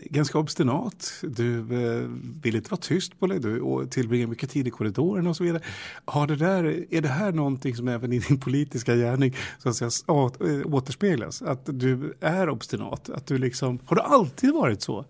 ganska 0.00 0.38
obstinat. 0.38 1.12
Du 1.22 1.58
eh, 1.58 2.08
ville 2.42 2.58
inte 2.58 2.70
vara 2.70 2.80
tyst 2.80 3.20
på 3.20 3.26
dig. 3.26 3.40
Du 3.40 3.86
tillbringade 3.90 4.30
mycket 4.30 4.50
tid 4.50 4.68
i 4.68 4.70
korridoren 4.70 5.26
och 5.26 5.36
så 5.36 5.44
vidare. 5.44 5.62
Har 6.04 6.26
det 6.26 6.36
där, 6.36 6.86
är 6.90 7.00
det 7.00 7.08
här 7.08 7.32
någonting 7.32 7.76
som 7.76 7.88
även 7.88 8.12
i 8.12 8.18
din 8.18 8.40
politiska 8.40 8.94
gärning 8.94 9.36
så 9.58 9.68
att 9.68 9.76
säga, 9.76 9.90
eh, 10.08 10.74
återspeglas? 10.74 11.42
Att 11.42 11.60
du 11.64 12.14
är 12.20 12.48
obstinat? 12.48 13.10
Att 13.10 13.26
du 13.26 13.38
liksom, 13.38 13.78
har 13.86 13.96
du 13.96 14.02
alltid 14.02 14.52
varit 14.52 14.82
så? 14.82 15.04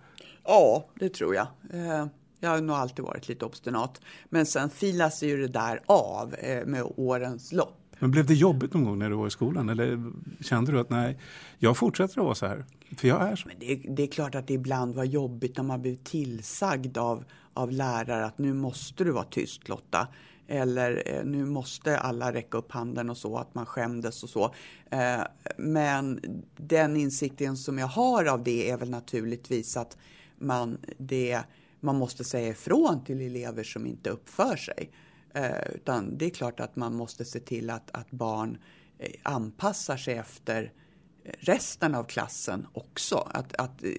Ja, 0.45 0.87
det 0.95 1.09
tror 1.09 1.35
jag. 1.35 1.47
Eh, 1.73 2.07
jag 2.41 2.51
har 2.51 2.61
nog 2.61 2.77
alltid 2.77 3.05
varit 3.05 3.29
lite 3.29 3.45
obstinat. 3.45 4.01
Men 4.29 4.47
sen 4.47 4.71
filas 4.71 5.23
ju 5.23 5.37
det 5.37 5.49
där 5.49 5.81
av 5.87 6.35
med 6.67 6.85
årens 6.97 7.53
lopp. 7.53 7.82
Men 8.03 8.11
blev 8.11 8.27
det 8.27 8.35
jobbigt 8.35 8.75
någon 8.75 8.85
gång 8.85 8.99
när 8.99 9.11
du 9.11 9.17
var 9.17 9.27
i 9.27 9.31
skolan? 9.31 9.69
Eller 9.69 10.13
kände 10.41 10.73
du 10.73 10.81
att 10.81 10.91
nej, 10.91 11.19
jag 11.59 11.77
fortsätter 11.77 12.21
att 12.21 12.25
vara 12.25 12.35
så 12.35 12.47
här? 12.47 12.65
För 12.97 13.09
jag 13.09 13.29
är 13.29 13.37
så. 13.37 13.49
Men 13.49 13.57
det, 13.59 13.75
det 13.75 14.03
är 14.03 14.07
klart 14.07 14.35
att 14.35 14.47
det 14.47 14.55
ibland 14.55 14.95
var 14.95 15.05
jobbigt 15.05 15.57
när 15.57 15.65
man 15.65 15.83
blev 15.83 15.97
tillsagd 15.97 16.99
av, 16.99 17.25
av 17.55 17.71
lärare 17.71 18.25
att 18.25 18.39
nu 18.39 18.53
måste 18.53 19.05
du 19.05 19.11
vara 19.11 19.25
tyst 19.25 19.69
Lotta. 19.69 20.09
Eller 20.49 21.03
eh, 21.07 21.25
nu 21.25 21.45
måste 21.45 21.99
alla 21.99 22.33
räcka 22.33 22.59
upp 22.59 22.73
handen 22.73 23.11
och 23.11 23.17
så, 23.17 23.37
att 23.37 23.55
man 23.55 23.67
skämdes 23.67 24.23
och 24.23 24.29
så. 24.29 24.55
Eh, 24.91 25.21
men 25.57 26.21
den 26.57 26.97
insikten 26.97 27.57
som 27.57 27.79
jag 27.79 27.87
har 27.87 28.25
av 28.25 28.43
det 28.45 28.71
är 28.71 28.77
väl 28.77 28.91
naturligtvis 28.91 29.77
att 29.77 29.97
man, 30.39 30.79
det, 30.99 31.41
man 31.81 31.99
måste 31.99 32.25
säga 32.25 32.49
ifrån 32.49 33.05
till 33.05 33.21
elever 33.21 33.65
som 33.65 33.87
inte 33.87 34.11
uppför 34.11 34.57
sig. 34.57 34.91
Eh, 35.35 35.75
utan 35.75 36.19
det 36.19 36.27
är 36.27 36.31
klart 36.31 36.61
att 36.61 36.77
man 36.77 36.95
måste 36.95 37.25
se 37.25 37.41
till 37.41 37.71
att, 37.71 37.91
att 37.93 38.11
barn 38.11 38.59
eh, 38.99 39.11
anpassar 39.23 39.97
sig 39.97 40.15
efter 40.15 40.73
eh, 41.25 41.33
resten 41.39 41.95
av 41.95 42.05
klassen 42.05 42.67
också. 42.73 43.17
Att, 43.17 43.55
att 43.57 43.85
eh, 43.85 43.91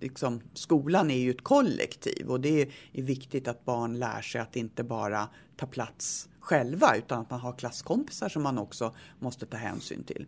liksom, 0.00 0.40
skolan 0.54 1.10
är 1.10 1.18
ju 1.18 1.30
ett 1.30 1.44
kollektiv 1.44 2.28
och 2.28 2.40
det 2.40 2.62
är 2.92 3.02
viktigt 3.02 3.48
att 3.48 3.64
barn 3.64 3.98
lär 3.98 4.20
sig 4.20 4.40
att 4.40 4.56
inte 4.56 4.84
bara 4.84 5.28
ta 5.56 5.66
plats 5.66 6.28
själva 6.40 6.96
utan 6.96 7.20
att 7.20 7.30
man 7.30 7.40
har 7.40 7.52
klasskompisar 7.52 8.28
som 8.28 8.42
man 8.42 8.58
också 8.58 8.94
måste 9.18 9.46
ta 9.46 9.56
hänsyn 9.56 10.04
till. 10.04 10.26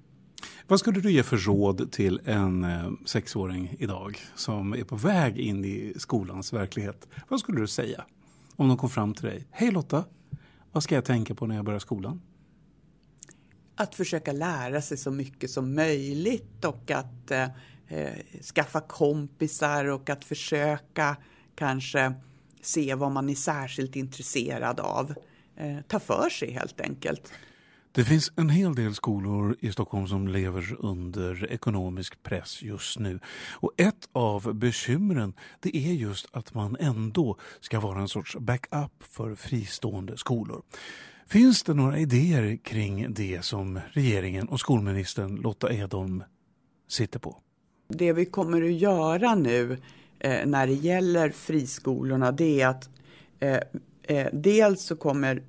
Vad 0.66 0.80
skulle 0.80 1.00
du 1.00 1.12
ge 1.12 1.22
för 1.22 1.36
råd 1.36 1.92
till 1.92 2.20
en 2.24 2.66
sexåring 3.06 3.76
idag 3.78 4.18
som 4.34 4.72
är 4.72 4.84
på 4.84 4.96
väg 4.96 5.38
in 5.38 5.64
i 5.64 5.94
skolans 5.96 6.52
verklighet? 6.52 7.08
Vad 7.28 7.40
skulle 7.40 7.60
du 7.60 7.66
säga 7.66 8.04
om 8.56 8.68
de 8.68 8.76
kom 8.76 8.90
fram 8.90 9.14
till 9.14 9.24
dig? 9.24 9.46
Hej 9.50 9.70
Lotta, 9.70 10.04
vad 10.78 10.82
ska 10.82 10.94
jag 10.94 11.04
tänka 11.04 11.34
på 11.34 11.46
när 11.46 11.56
jag 11.56 11.64
börjar 11.64 11.78
skolan? 11.78 12.20
Att 13.74 13.94
försöka 13.94 14.32
lära 14.32 14.82
sig 14.82 14.96
så 14.96 15.10
mycket 15.10 15.50
som 15.50 15.74
möjligt 15.74 16.64
och 16.64 16.90
att 16.90 17.30
eh, 17.30 17.48
eh 17.88 18.12
skaffa 18.54 18.80
kompisar 18.80 19.84
och 19.84 20.10
att 20.10 20.24
försöka 20.24 21.16
kanske 21.54 22.14
se 22.60 22.94
vad 22.94 23.12
man 23.12 23.28
är 23.28 23.34
särskilt 23.34 23.96
intresserad 23.96 24.80
av. 24.80 25.14
Eh, 25.56 25.78
ta 25.88 26.00
för 26.00 26.30
sig 26.30 26.50
helt 26.50 26.80
enkelt. 26.80 27.32
Det 27.92 28.04
finns 28.04 28.32
en 28.36 28.50
hel 28.50 28.74
del 28.74 28.94
skolor 28.94 29.56
i 29.60 29.72
Stockholm 29.72 30.06
som 30.06 30.28
lever 30.28 30.76
under 30.78 31.52
ekonomisk 31.52 32.22
press 32.22 32.62
just 32.62 32.98
nu. 32.98 33.20
Och 33.50 33.72
ett 33.76 34.08
av 34.12 34.54
bekymren 34.54 35.34
det 35.60 35.76
är 35.76 35.92
just 35.92 36.26
att 36.32 36.54
man 36.54 36.76
ändå 36.80 37.36
ska 37.60 37.80
vara 37.80 38.00
en 38.00 38.08
sorts 38.08 38.36
backup 38.36 39.02
för 39.02 39.34
fristående 39.34 40.16
skolor. 40.16 40.62
Finns 41.26 41.62
det 41.62 41.74
några 41.74 41.98
idéer 41.98 42.56
kring 42.56 43.14
det 43.14 43.44
som 43.44 43.80
regeringen 43.92 44.48
och 44.48 44.60
skolministern 44.60 45.36
Lotta 45.36 45.72
Edholm 45.72 46.24
sitter 46.88 47.18
på? 47.18 47.36
Det 47.88 48.12
vi 48.12 48.26
kommer 48.26 48.62
att 48.62 48.72
göra 48.72 49.34
nu 49.34 49.78
eh, 50.18 50.46
när 50.46 50.66
det 50.66 50.72
gäller 50.72 51.30
friskolorna 51.30 52.32
det 52.32 52.60
är 52.60 52.68
att 52.68 52.88
eh, 53.40 53.58
eh, 54.02 54.26
dels 54.32 54.82
så 54.82 54.96
kommer 54.96 55.42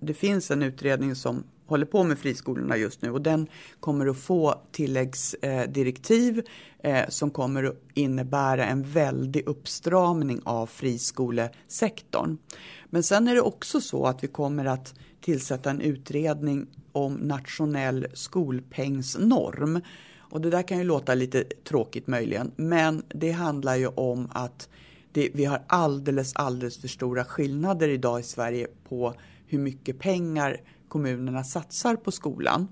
det 0.00 0.14
finns 0.14 0.50
en 0.50 0.62
utredning 0.62 1.14
som 1.14 1.44
håller 1.70 1.86
på 1.86 2.04
med 2.04 2.18
friskolorna 2.18 2.76
just 2.76 3.02
nu 3.02 3.10
och 3.10 3.22
den 3.22 3.46
kommer 3.80 4.06
att 4.06 4.18
få 4.18 4.54
tilläggsdirektiv 4.72 6.42
eh, 6.82 7.08
som 7.08 7.30
kommer 7.30 7.64
att 7.64 7.76
innebära 7.94 8.66
en 8.66 8.82
väldig 8.82 9.48
uppstramning 9.48 10.40
av 10.44 10.66
friskolesektorn. 10.66 12.38
Men 12.86 13.02
sen 13.02 13.28
är 13.28 13.34
det 13.34 13.40
också 13.40 13.80
så 13.80 14.06
att 14.06 14.24
vi 14.24 14.28
kommer 14.28 14.64
att 14.64 14.94
tillsätta 15.20 15.70
en 15.70 15.80
utredning 15.80 16.66
om 16.92 17.14
nationell 17.14 18.06
skolpengsnorm. 18.14 19.80
Och 20.18 20.40
det 20.40 20.50
där 20.50 20.62
kan 20.62 20.78
ju 20.78 20.84
låta 20.84 21.14
lite 21.14 21.44
tråkigt 21.64 22.06
möjligen, 22.06 22.52
men 22.56 23.02
det 23.08 23.30
handlar 23.30 23.76
ju 23.76 23.86
om 23.86 24.28
att 24.32 24.68
det, 25.12 25.30
vi 25.34 25.44
har 25.44 25.62
alldeles, 25.66 26.36
alldeles 26.36 26.78
för 26.78 26.88
stora 26.88 27.24
skillnader 27.24 27.88
idag 27.88 28.20
i 28.20 28.22
Sverige 28.22 28.66
på 28.88 29.14
hur 29.46 29.58
mycket 29.58 29.98
pengar 29.98 30.60
kommunerna 30.90 31.44
satsar 31.44 31.96
på 31.96 32.10
skolan. 32.10 32.68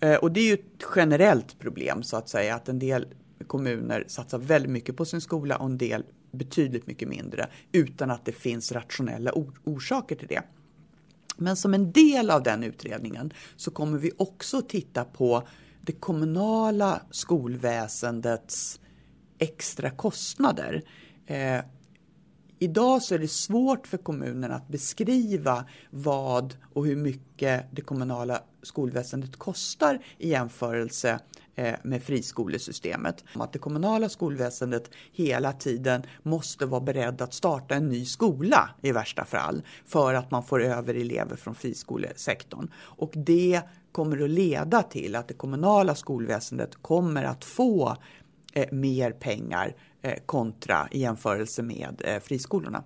Eh, 0.00 0.14
och 0.14 0.32
det 0.32 0.40
är 0.40 0.44
ju 0.44 0.54
ett 0.54 0.84
generellt 0.96 1.58
problem 1.58 2.02
så 2.02 2.16
att 2.16 2.28
säga 2.28 2.54
att 2.54 2.68
en 2.68 2.78
del 2.78 3.06
kommuner 3.46 4.04
satsar 4.08 4.38
väldigt 4.38 4.70
mycket 4.70 4.96
på 4.96 5.04
sin 5.04 5.20
skola 5.20 5.56
och 5.56 5.66
en 5.66 5.78
del 5.78 6.04
betydligt 6.32 6.86
mycket 6.86 7.08
mindre 7.08 7.48
utan 7.72 8.10
att 8.10 8.24
det 8.24 8.32
finns 8.32 8.72
rationella 8.72 9.32
orsaker 9.64 10.16
till 10.16 10.28
det. 10.28 10.42
Men 11.36 11.56
som 11.56 11.74
en 11.74 11.92
del 11.92 12.30
av 12.30 12.42
den 12.42 12.64
utredningen 12.64 13.32
så 13.56 13.70
kommer 13.70 13.98
vi 13.98 14.12
också 14.18 14.62
titta 14.62 15.04
på 15.04 15.48
det 15.80 15.92
kommunala 15.92 17.00
skolväsendets 17.10 18.80
extra 19.38 19.90
kostnader. 19.90 20.82
Eh, 21.26 21.58
Idag 22.62 23.02
så 23.02 23.14
är 23.14 23.18
det 23.18 23.28
svårt 23.28 23.86
för 23.86 23.98
kommunerna 23.98 24.54
att 24.54 24.68
beskriva 24.68 25.64
vad 25.90 26.54
och 26.72 26.86
hur 26.86 26.96
mycket 26.96 27.66
det 27.70 27.82
kommunala 27.82 28.42
skolväsendet 28.62 29.36
kostar 29.36 29.98
i 30.18 30.30
jämförelse 30.30 31.18
eh, 31.54 31.74
med 31.82 32.02
friskolesystemet. 32.02 33.24
Att 33.34 33.52
det 33.52 33.58
kommunala 33.58 34.08
skolväsendet 34.08 34.90
hela 35.12 35.52
tiden 35.52 36.02
måste 36.22 36.66
vara 36.66 36.80
beredd 36.80 37.22
att 37.22 37.34
starta 37.34 37.74
en 37.74 37.88
ny 37.88 38.04
skola 38.04 38.70
i 38.82 38.92
värsta 38.92 39.24
fall 39.24 39.62
för 39.86 40.14
att 40.14 40.30
man 40.30 40.44
får 40.44 40.62
över 40.62 40.94
elever 40.94 41.36
från 41.36 41.54
friskolesektorn. 41.54 42.70
Och 42.76 43.12
det 43.14 43.60
kommer 43.92 44.24
att 44.24 44.30
leda 44.30 44.82
till 44.82 45.16
att 45.16 45.28
det 45.28 45.34
kommunala 45.34 45.94
skolväsendet 45.94 46.82
kommer 46.82 47.24
att 47.24 47.44
få 47.44 47.96
eh, 48.52 48.72
mer 48.72 49.10
pengar 49.10 49.74
kontra 50.26 50.88
i 50.90 51.00
jämförelse 51.00 51.62
med 51.62 52.02
eh, 52.04 52.20
friskolorna. 52.20 52.84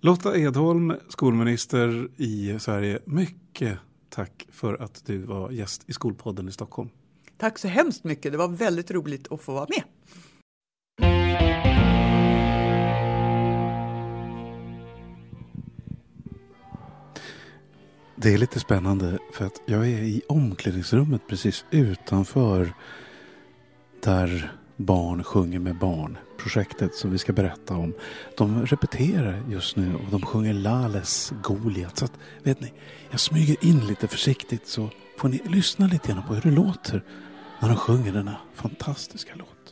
Lotta 0.00 0.36
Edholm, 0.36 0.94
skolminister 1.08 2.08
i 2.16 2.58
Sverige. 2.60 2.98
Mycket 3.04 3.78
tack 4.08 4.46
för 4.50 4.82
att 4.82 5.06
du 5.06 5.18
var 5.18 5.50
gäst 5.50 5.82
i 5.86 5.92
Skolpodden 5.92 6.48
i 6.48 6.52
Stockholm. 6.52 6.90
Tack 7.36 7.58
så 7.58 7.68
hemskt 7.68 8.04
mycket. 8.04 8.32
Det 8.32 8.38
var 8.38 8.48
väldigt 8.48 8.90
roligt 8.90 9.32
att 9.32 9.42
få 9.42 9.52
vara 9.52 9.66
med. 9.68 9.82
Det 18.16 18.34
är 18.34 18.38
lite 18.38 18.60
spännande 18.60 19.18
för 19.32 19.44
att 19.44 19.62
jag 19.66 19.88
är 19.88 20.02
i 20.02 20.22
omklädningsrummet 20.28 21.22
precis 21.28 21.64
utanför 21.70 22.74
där 24.02 24.52
Barn 24.76 25.24
sjunger 25.24 25.58
med 25.58 25.78
barn, 25.78 26.18
projektet 26.38 26.94
som 26.94 27.10
vi 27.10 27.18
ska 27.18 27.32
berätta 27.32 27.74
om. 27.74 27.94
De 28.36 28.66
repeterar 28.66 29.42
just 29.50 29.76
nu 29.76 29.94
och 29.94 30.10
de 30.10 30.22
sjunger 30.22 30.52
Lales 30.52 31.32
Goliat. 31.42 31.98
Så 31.98 32.04
att, 32.04 32.12
vet 32.42 32.60
ni, 32.60 32.72
jag 33.10 33.20
smyger 33.20 33.64
in 33.64 33.86
lite 33.86 34.08
försiktigt 34.08 34.66
så 34.66 34.90
får 35.18 35.28
ni 35.28 35.42
lyssna 35.44 35.86
lite 35.86 36.12
grann 36.12 36.22
på 36.22 36.34
hur 36.34 36.42
det 36.50 36.56
låter 36.56 37.04
när 37.60 37.68
de 37.68 37.76
sjunger 37.76 38.12
denna 38.12 38.36
fantastiska 38.54 39.32
låt. 39.36 39.71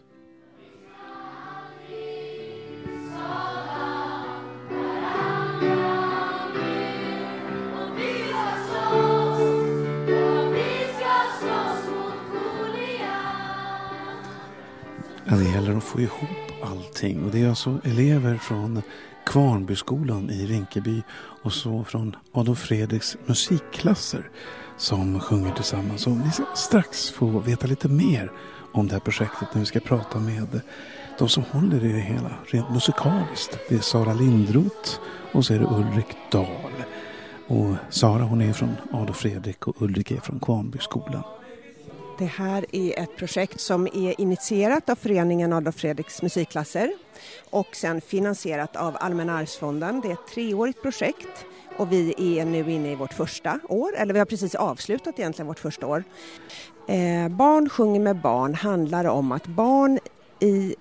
Ja, 15.31 15.37
det 15.37 15.45
gäller 15.45 15.77
att 15.77 15.85
få 15.85 16.01
ihop 16.01 16.29
allting. 16.63 17.25
Och 17.25 17.31
det 17.31 17.43
är 17.43 17.49
alltså 17.49 17.79
elever 17.85 18.37
från 18.37 18.83
Kvarnbyskolan 19.27 20.31
i 20.31 20.47
Rinkeby 20.47 21.03
och 21.43 21.53
så 21.53 21.85
från 21.85 22.17
Adolf 22.33 22.59
Fredriks 22.59 23.17
musikklasser 23.27 24.31
som 24.77 25.21
sjunger 25.21 25.55
tillsammans. 25.55 26.07
Och 26.07 26.13
ni 26.13 26.31
ska 26.31 26.45
strax 26.55 27.11
få 27.11 27.27
veta 27.27 27.67
lite 27.67 27.89
mer 27.89 28.33
om 28.73 28.89
det 28.89 28.93
här 28.93 29.01
projektet 29.01 29.49
när 29.53 29.61
vi 29.61 29.67
ska 29.67 29.81
prata 29.81 30.19
med 30.19 30.61
de 31.19 31.29
som 31.29 31.43
håller 31.51 31.85
i 31.85 31.93
det 31.93 32.01
hela 32.01 32.31
rent 32.47 32.71
musikaliskt. 32.71 33.59
Det 33.69 33.75
är 33.75 33.81
Sara 33.81 34.13
Lindroth 34.13 35.01
och 35.33 35.45
så 35.45 35.55
är 35.55 35.59
det 35.59 35.67
Ulrik 35.67 36.17
Dahl. 36.31 36.73
Och 37.47 37.75
Sara 37.91 38.23
hon 38.23 38.43
är 38.43 38.53
från 38.53 38.77
Adolf 38.93 39.17
Fredrik 39.17 39.67
och 39.67 39.83
Ulrik 39.83 40.11
är 40.11 40.21
från 40.21 40.41
Kvarnbyskolan. 40.41 41.23
Det 42.21 42.27
här 42.27 42.67
är 42.73 42.99
ett 42.99 43.17
projekt 43.17 43.61
som 43.61 43.87
är 43.87 44.21
initierat 44.21 44.89
av 44.91 44.95
föreningen 44.95 45.53
Adolf 45.53 45.77
Fredriks 45.77 46.23
musikklasser 46.23 46.93
och 47.51 47.77
sen 47.77 48.01
finansierat 48.01 48.77
av 48.77 48.97
Allmänna 49.01 49.39
arvsfonden. 49.39 50.01
Det 50.01 50.09
är 50.09 50.13
ett 50.13 50.27
treårigt 50.35 50.83
projekt 50.83 51.47
och 51.77 51.93
vi 51.93 52.15
är 52.19 52.45
nu 52.45 52.73
inne 52.73 52.93
i 52.93 52.95
vårt 52.95 53.13
första 53.13 53.61
år, 53.69 53.97
eller 53.97 54.13
vi 54.13 54.19
har 54.19 54.27
precis 54.27 54.55
avslutat 54.55 55.19
egentligen 55.19 55.47
vårt 55.47 55.59
första 55.59 55.87
år. 55.87 56.05
Eh, 56.89 57.29
barn 57.29 57.69
sjunger 57.69 58.01
med 58.01 58.17
barn 58.17 58.55
handlar 58.55 59.05
om 59.05 59.33
att 59.33 59.47
barn 59.47 59.99
i 60.41 60.75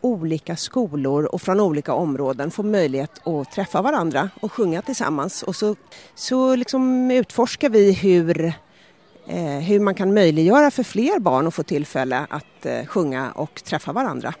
olika 0.00 0.56
skolor 0.56 1.24
och 1.24 1.42
från 1.42 1.60
olika 1.60 1.94
områden 1.94 2.50
får 2.50 2.64
möjlighet 2.64 3.26
att 3.26 3.52
träffa 3.52 3.82
varandra 3.82 4.30
och 4.40 4.52
sjunga 4.52 4.82
tillsammans. 4.82 5.42
Och 5.42 5.56
så, 5.56 5.76
så 6.14 6.56
liksom 6.56 7.10
utforskar 7.10 7.68
vi 7.68 7.92
hur, 7.92 8.54
Eh, 9.30 9.60
hur 9.60 9.80
man 9.80 9.94
kan 9.94 10.14
möjliggöra 10.14 10.70
för 10.70 10.82
fler 10.82 11.20
barn 11.20 11.46
att 11.46 11.54
få 11.54 11.62
tillfälle 11.62 12.26
att 12.30 12.66
eh, 12.66 12.86
sjunga 12.86 13.32
och 13.32 13.64
träffa 13.64 13.92
varandra. 13.92 14.34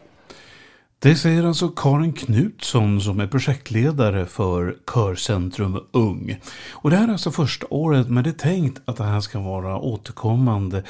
Det 0.98 1.14
säger 1.14 1.44
alltså 1.44 1.68
Karin 1.68 2.12
Knutsson 2.12 3.00
som 3.00 3.20
är 3.20 3.26
projektledare 3.26 4.26
för 4.26 4.76
Körcentrum 4.92 5.80
Ung. 5.92 6.40
Och 6.72 6.90
det 6.90 6.96
här 6.96 7.08
är 7.08 7.12
alltså 7.12 7.30
första 7.30 7.66
året 7.70 8.08
men 8.08 8.24
det 8.24 8.30
är 8.30 8.34
tänkt 8.34 8.82
att 8.84 8.96
det 8.96 9.04
här 9.04 9.20
ska 9.20 9.40
vara 9.40 9.78
återkommande 9.78 10.84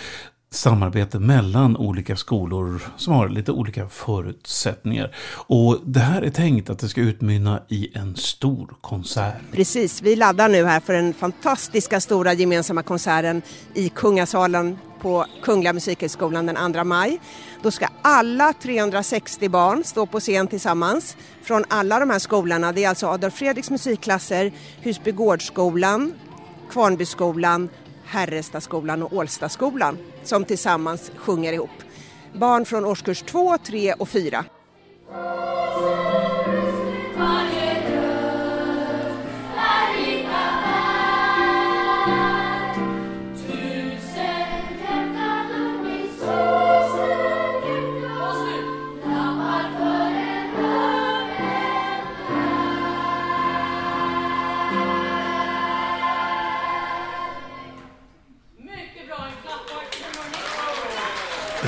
samarbete 0.52 1.18
mellan 1.18 1.76
olika 1.76 2.16
skolor 2.16 2.82
som 2.96 3.14
har 3.14 3.28
lite 3.28 3.52
olika 3.52 3.88
förutsättningar. 3.88 5.14
Och 5.32 5.78
det 5.84 6.00
här 6.00 6.22
är 6.22 6.30
tänkt 6.30 6.70
att 6.70 6.78
det 6.78 6.88
ska 6.88 7.00
utmynna 7.00 7.62
i 7.68 7.98
en 7.98 8.16
stor 8.16 8.74
konsert. 8.80 9.40
Precis, 9.52 10.02
vi 10.02 10.16
laddar 10.16 10.48
nu 10.48 10.64
här 10.64 10.80
för 10.80 10.92
den 10.92 11.14
fantastiska 11.14 12.00
stora 12.00 12.32
gemensamma 12.32 12.82
konserten 12.82 13.42
i 13.74 13.88
Kungasalen 13.88 14.78
på 15.02 15.26
Kungliga 15.42 15.72
Musikhögskolan 15.72 16.46
den 16.46 16.72
2 16.72 16.84
maj. 16.84 17.20
Då 17.62 17.70
ska 17.70 17.88
alla 18.02 18.52
360 18.52 19.48
barn 19.48 19.84
stå 19.84 20.06
på 20.06 20.20
scen 20.20 20.46
tillsammans 20.48 21.16
från 21.42 21.64
alla 21.68 22.00
de 22.00 22.10
här 22.10 22.18
skolorna. 22.18 22.72
Det 22.72 22.84
är 22.84 22.88
alltså 22.88 23.06
Adolf 23.06 23.34
Fredriks 23.34 23.70
musikklasser, 23.70 24.52
Husbygårdsskolan, 24.80 26.12
Kvarnbyskolan, 26.70 27.68
Herrestaskolan 28.10 29.02
och 29.02 29.12
Ålstaskolan 29.12 29.98
som 30.22 30.44
tillsammans 30.44 31.12
sjunger 31.16 31.52
ihop. 31.52 31.70
Barn 32.34 32.64
från 32.64 32.84
årskurs 32.84 33.22
2, 33.22 33.58
3 33.58 33.92
och 33.92 34.08
4. 34.08 34.44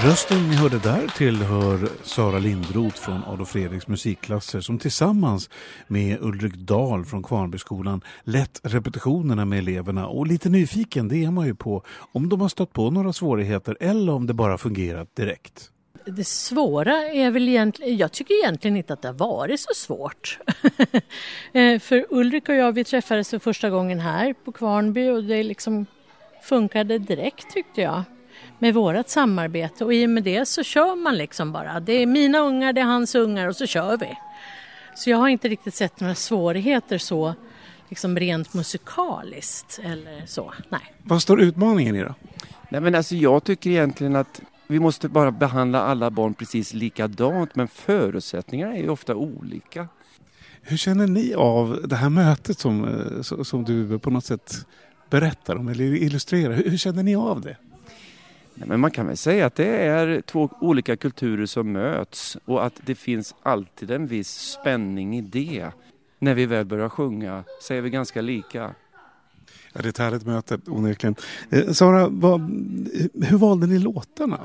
Rösten 0.05 0.49
ni 0.49 0.57
hörde 0.57 0.79
där 0.79 1.09
tillhör 1.09 1.89
Sara 2.03 2.39
Lindroth 2.39 2.97
från 2.97 3.25
Adolf 3.25 3.49
Fredriks 3.49 3.89
musikklasser 3.89 4.61
som 4.61 4.79
tillsammans 4.79 5.51
med 5.89 6.19
Ulrik 6.21 6.55
Dahl 6.55 7.05
från 7.05 7.23
Kvarnbyskolan 7.23 8.01
lett 8.25 8.61
repetitionerna 8.63 9.45
med 9.45 9.59
eleverna 9.59 10.07
och 10.07 10.27
lite 10.27 10.49
nyfiken 10.49 11.09
det 11.09 11.25
är 11.25 11.31
man 11.31 11.47
ju 11.47 11.55
på 11.55 11.83
om 12.13 12.29
de 12.29 12.41
har 12.41 12.49
stött 12.49 12.73
på 12.73 12.91
några 12.91 13.13
svårigheter 13.13 13.77
eller 13.81 14.13
om 14.13 14.27
det 14.27 14.35
bara 14.35 14.59
fungerat 14.59 15.17
direkt. 15.17 15.71
Det 16.07 16.25
svåra 16.25 16.97
är 16.97 17.31
väl 17.31 17.49
egentligen, 17.49 17.97
jag 17.97 18.13
tycker 18.13 18.35
egentligen 18.35 18.77
inte 18.77 18.93
att 18.93 19.03
det 19.03 19.09
har 19.09 19.15
varit 19.15 19.61
så 19.61 19.75
svårt. 19.75 20.39
Eh, 21.53 21.79
för 21.79 22.07
Ulrik 22.11 22.49
och 22.49 22.55
jag 22.55 22.73
vi 22.73 22.85
träffades 22.85 23.31
för 23.31 23.39
första 23.39 23.71
gången 23.71 24.01
här 24.01 24.35
på 24.45 24.53
Kvarnby 24.53 25.09
och 25.09 25.25
det 25.25 25.43
liksom 25.43 25.87
funkade 26.43 26.99
direkt 26.99 27.51
tyckte 27.51 27.81
jag 27.81 28.05
med 28.63 28.75
vårt 28.75 29.09
samarbete 29.09 29.85
och 29.85 29.95
i 29.95 30.07
och 30.07 30.11
med 30.11 30.23
det 30.23 30.47
så 30.47 30.63
kör 30.63 30.97
man 30.97 31.17
liksom 31.17 31.53
bara. 31.53 31.81
Det 31.81 31.93
är 31.93 32.07
mina 32.07 32.39
ungar, 32.39 32.73
det 32.73 32.81
är 32.81 32.85
hans 32.85 33.15
ungar 33.15 33.49
och 33.49 33.57
så 33.57 33.67
kör 33.67 33.97
vi. 33.97 34.19
Så 34.97 35.11
jag 35.11 35.19
har 35.19 35.29
inte 35.29 35.49
riktigt 35.49 35.75
sett 35.75 36.01
några 36.01 36.15
svårigheter 36.15 36.99
så 36.99 37.35
liksom 37.89 38.19
rent 38.19 38.55
musikaliskt 38.55 39.81
eller 39.85 40.27
så. 40.27 40.55
Nej. 40.69 40.81
Vad 41.03 41.23
står 41.23 41.41
utmaningen 41.41 41.97
i 41.97 42.03
då? 42.03 42.15
Nej 42.69 42.81
men 42.81 42.95
alltså 42.95 43.15
jag 43.15 43.45
tycker 43.45 43.71
egentligen 43.71 44.17
att 44.17 44.41
vi 44.67 44.81
måste 44.81 45.09
bara 45.09 45.31
behandla 45.31 45.81
alla 45.81 46.11
barn 46.11 46.35
precis 46.35 46.75
likadant 46.75 47.55
men 47.55 47.69
förutsättningarna 47.69 48.77
är 48.77 48.83
ju 48.83 48.89
ofta 48.89 49.15
olika. 49.15 49.89
Hur 50.63 50.77
känner 50.77 51.07
ni 51.07 51.35
av 51.35 51.81
det 51.85 51.97
här 51.97 52.11
mötet 52.11 52.59
som, 52.59 52.85
eh, 52.85 53.43
som 53.43 53.65
du 53.65 53.99
på 53.99 54.11
något 54.11 54.25
sätt 54.25 54.67
berättar 55.11 55.57
om 55.57 55.69
eller 55.69 55.85
illustrerar? 55.85 56.55
Hur 56.55 56.77
känner 56.77 57.03
ni 57.03 57.17
av 57.17 57.41
det? 57.41 57.57
Men 58.55 58.81
man 58.81 58.91
kan 58.91 59.07
väl 59.07 59.17
säga 59.17 59.47
att 59.47 59.55
det 59.55 59.67
är 59.67 60.21
två 60.21 60.49
olika 60.61 60.97
kulturer 60.97 61.47
som 61.47 61.73
möts 61.73 62.37
och 62.45 62.65
att 62.65 62.81
det 62.85 62.95
finns 62.95 63.35
alltid 63.43 63.91
en 63.91 64.07
viss 64.07 64.31
spänning 64.31 65.19
i 65.19 65.21
det. 65.21 65.67
När 66.19 66.35
vi 66.35 66.47
väl 66.47 66.65
börjar 66.65 66.89
sjunga 66.89 67.45
så 67.61 67.75
är 67.75 67.81
vi 67.81 67.91
ganska 67.91 68.21
lika. 68.21 68.75
Ja, 69.73 69.83
det 69.83 69.87
är 69.87 69.89
ett 69.89 69.99
härligt 69.99 70.27
möte 70.27 70.59
onekligen. 70.67 71.15
Eh, 71.51 71.73
Sara, 71.73 72.09
vad, 72.09 72.41
hur 73.23 73.39
valde 73.39 73.67
ni 73.67 73.79
låtarna? 73.79 74.41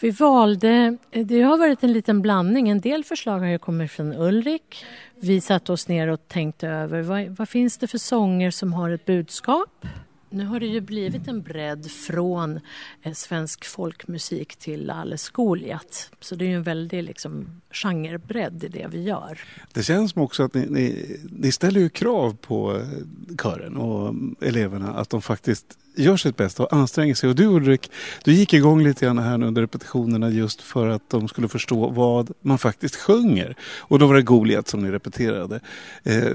Vi 0.00 0.10
valde, 0.10 0.96
det 1.10 1.42
har 1.42 1.58
varit 1.58 1.84
en 1.84 1.92
liten 1.92 2.22
blandning. 2.22 2.68
En 2.68 2.80
del 2.80 3.04
förslag 3.04 3.38
har 3.38 3.46
ju 3.46 3.58
kommit 3.58 3.90
från 3.90 4.12
Ulrik. 4.12 4.84
Vi 5.20 5.40
satte 5.40 5.72
oss 5.72 5.88
ner 5.88 6.08
och 6.08 6.28
tänkte 6.28 6.68
över 6.68 7.02
vad, 7.02 7.26
vad 7.28 7.48
finns 7.48 7.78
det 7.78 7.86
för 7.86 7.98
sånger 7.98 8.50
som 8.50 8.72
har 8.72 8.90
ett 8.90 9.04
budskap? 9.04 9.86
Nu 10.30 10.44
har 10.44 10.60
det 10.60 10.66
ju 10.66 10.80
blivit 10.80 11.28
en 11.28 11.42
bredd 11.42 11.90
från 11.90 12.60
eh, 13.02 13.12
svensk 13.12 13.64
folkmusik 13.64 14.56
till 14.56 14.90
alldeles 14.90 15.30
Goliat. 15.30 16.10
Så 16.20 16.34
det 16.34 16.44
är 16.44 16.48
ju 16.48 16.54
en 16.54 16.62
väldig 16.62 17.04
liksom, 17.04 17.46
genrebredd 17.70 18.64
i 18.64 18.68
det 18.68 18.86
vi 18.90 19.02
gör. 19.02 19.40
Det 19.72 19.82
känns 19.82 20.12
som 20.12 20.22
också 20.22 20.42
att 20.42 20.54
ni, 20.54 20.66
ni, 20.70 21.16
ni 21.30 21.52
ställer 21.52 21.80
ju 21.80 21.88
krav 21.88 22.36
på 22.40 22.76
eh, 22.76 23.36
kören 23.42 23.76
och 23.76 24.08
mm, 24.08 24.36
eleverna 24.40 24.94
att 24.94 25.10
de 25.10 25.22
faktiskt 25.22 25.78
gör 25.96 26.16
sitt 26.16 26.36
bästa 26.36 26.62
och 26.62 26.72
anstränger 26.72 27.14
sig. 27.14 27.30
Och 27.30 27.36
du 27.36 27.46
Ulrik, 27.46 27.90
du 28.24 28.32
gick 28.32 28.54
igång 28.54 28.82
lite 28.82 29.04
grann 29.04 29.18
här 29.18 29.42
under 29.42 29.62
repetitionerna 29.62 30.30
just 30.30 30.60
för 30.60 30.88
att 30.88 31.10
de 31.10 31.28
skulle 31.28 31.48
förstå 31.48 31.90
vad 31.90 32.32
man 32.40 32.58
faktiskt 32.58 32.96
sjunger. 32.96 33.56
Och 33.78 33.98
då 33.98 34.06
var 34.06 34.14
det 34.14 34.22
Goliat 34.22 34.68
som 34.68 34.82
ni 34.82 34.90
repeterade. 34.90 35.60
Eh, 36.02 36.26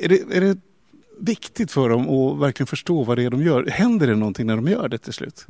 är, 0.00 0.08
det, 0.08 0.36
är 0.36 0.40
det 0.40 0.58
viktigt 1.18 1.72
för 1.72 1.88
dem 1.88 2.08
att 2.08 2.38
verkligen 2.38 2.66
förstå 2.66 3.02
vad 3.02 3.18
det 3.18 3.24
är 3.24 3.30
de 3.30 3.42
gör. 3.42 3.66
Händer 3.66 4.06
det 4.06 4.16
någonting 4.16 4.46
när 4.46 4.56
de 4.56 4.68
gör 4.68 4.88
det 4.88 4.98
till 4.98 5.12
slut? 5.12 5.46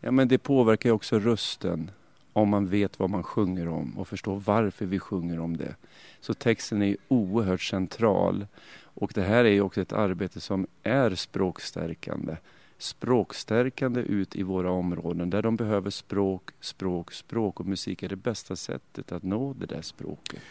Ja 0.00 0.10
men 0.10 0.28
det 0.28 0.38
påverkar 0.38 0.88
ju 0.88 0.94
också 0.94 1.18
rösten 1.18 1.90
om 2.32 2.48
man 2.48 2.66
vet 2.66 2.98
vad 2.98 3.10
man 3.10 3.22
sjunger 3.22 3.68
om 3.68 3.98
och 3.98 4.08
förstår 4.08 4.42
varför 4.46 4.86
vi 4.86 4.98
sjunger 4.98 5.40
om 5.40 5.56
det. 5.56 5.74
Så 6.20 6.34
texten 6.34 6.82
är 6.82 6.96
oerhört 7.08 7.62
central 7.62 8.46
och 8.82 9.12
det 9.14 9.22
här 9.22 9.44
är 9.44 9.50
ju 9.50 9.60
också 9.60 9.80
ett 9.80 9.92
arbete 9.92 10.40
som 10.40 10.66
är 10.82 11.14
språkstärkande. 11.14 12.36
Språkstärkande 12.78 14.00
ut 14.00 14.36
i 14.36 14.42
våra 14.42 14.70
områden 14.70 15.30
där 15.30 15.42
de 15.42 15.56
behöver 15.56 15.90
språk, 15.90 16.50
språk, 16.60 17.12
språk 17.12 17.60
och 17.60 17.66
musik 17.66 18.02
är 18.02 18.08
det 18.08 18.16
bästa 18.16 18.56
sättet 18.56 19.12
att 19.12 19.22
nå 19.22 19.52
det 19.52 19.66
där 19.66 19.82
språket. 19.82 20.42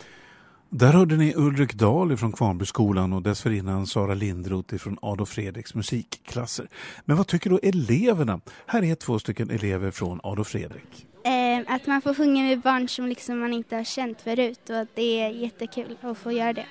Där 0.72 0.94
hörde 0.94 1.18
ni 1.18 1.34
Ulrik 1.36 1.74
Dahl 1.74 2.18
från 2.18 2.32
Kvarnbyskolan 2.32 3.14
och 3.14 3.22
dessförinnan 3.22 3.88
Sara 3.88 4.14
Lindroth 4.14 4.76
från 4.76 4.98
Adolf 5.02 5.30
Fredriks 5.30 5.76
musikklasser. 5.76 6.68
Men 7.06 7.18
vad 7.18 7.28
tycker 7.28 7.50
då 7.50 7.60
eleverna? 7.64 8.42
Här 8.66 8.84
är 8.84 8.96
två 8.96 9.20
stycken 9.20 9.50
elever 9.50 9.92
från 9.92 10.20
Adolf 10.24 10.48
Fredrik. 10.48 11.08
Eh, 11.24 11.74
att 11.76 11.88
man 11.88 12.02
får 12.02 12.14
sjunga 12.14 12.44
med 12.44 12.62
barn 12.62 12.88
som 12.88 13.08
liksom 13.08 13.40
man 13.40 13.54
inte 13.54 13.76
har 13.76 13.84
känt 13.84 14.22
förut 14.22 14.70
och 14.70 14.78
att 14.80 14.96
det 14.96 15.22
är 15.22 15.30
jättekul 15.30 15.98
att 16.02 16.18
få 16.18 16.32
göra 16.32 16.54
det. 16.54 16.66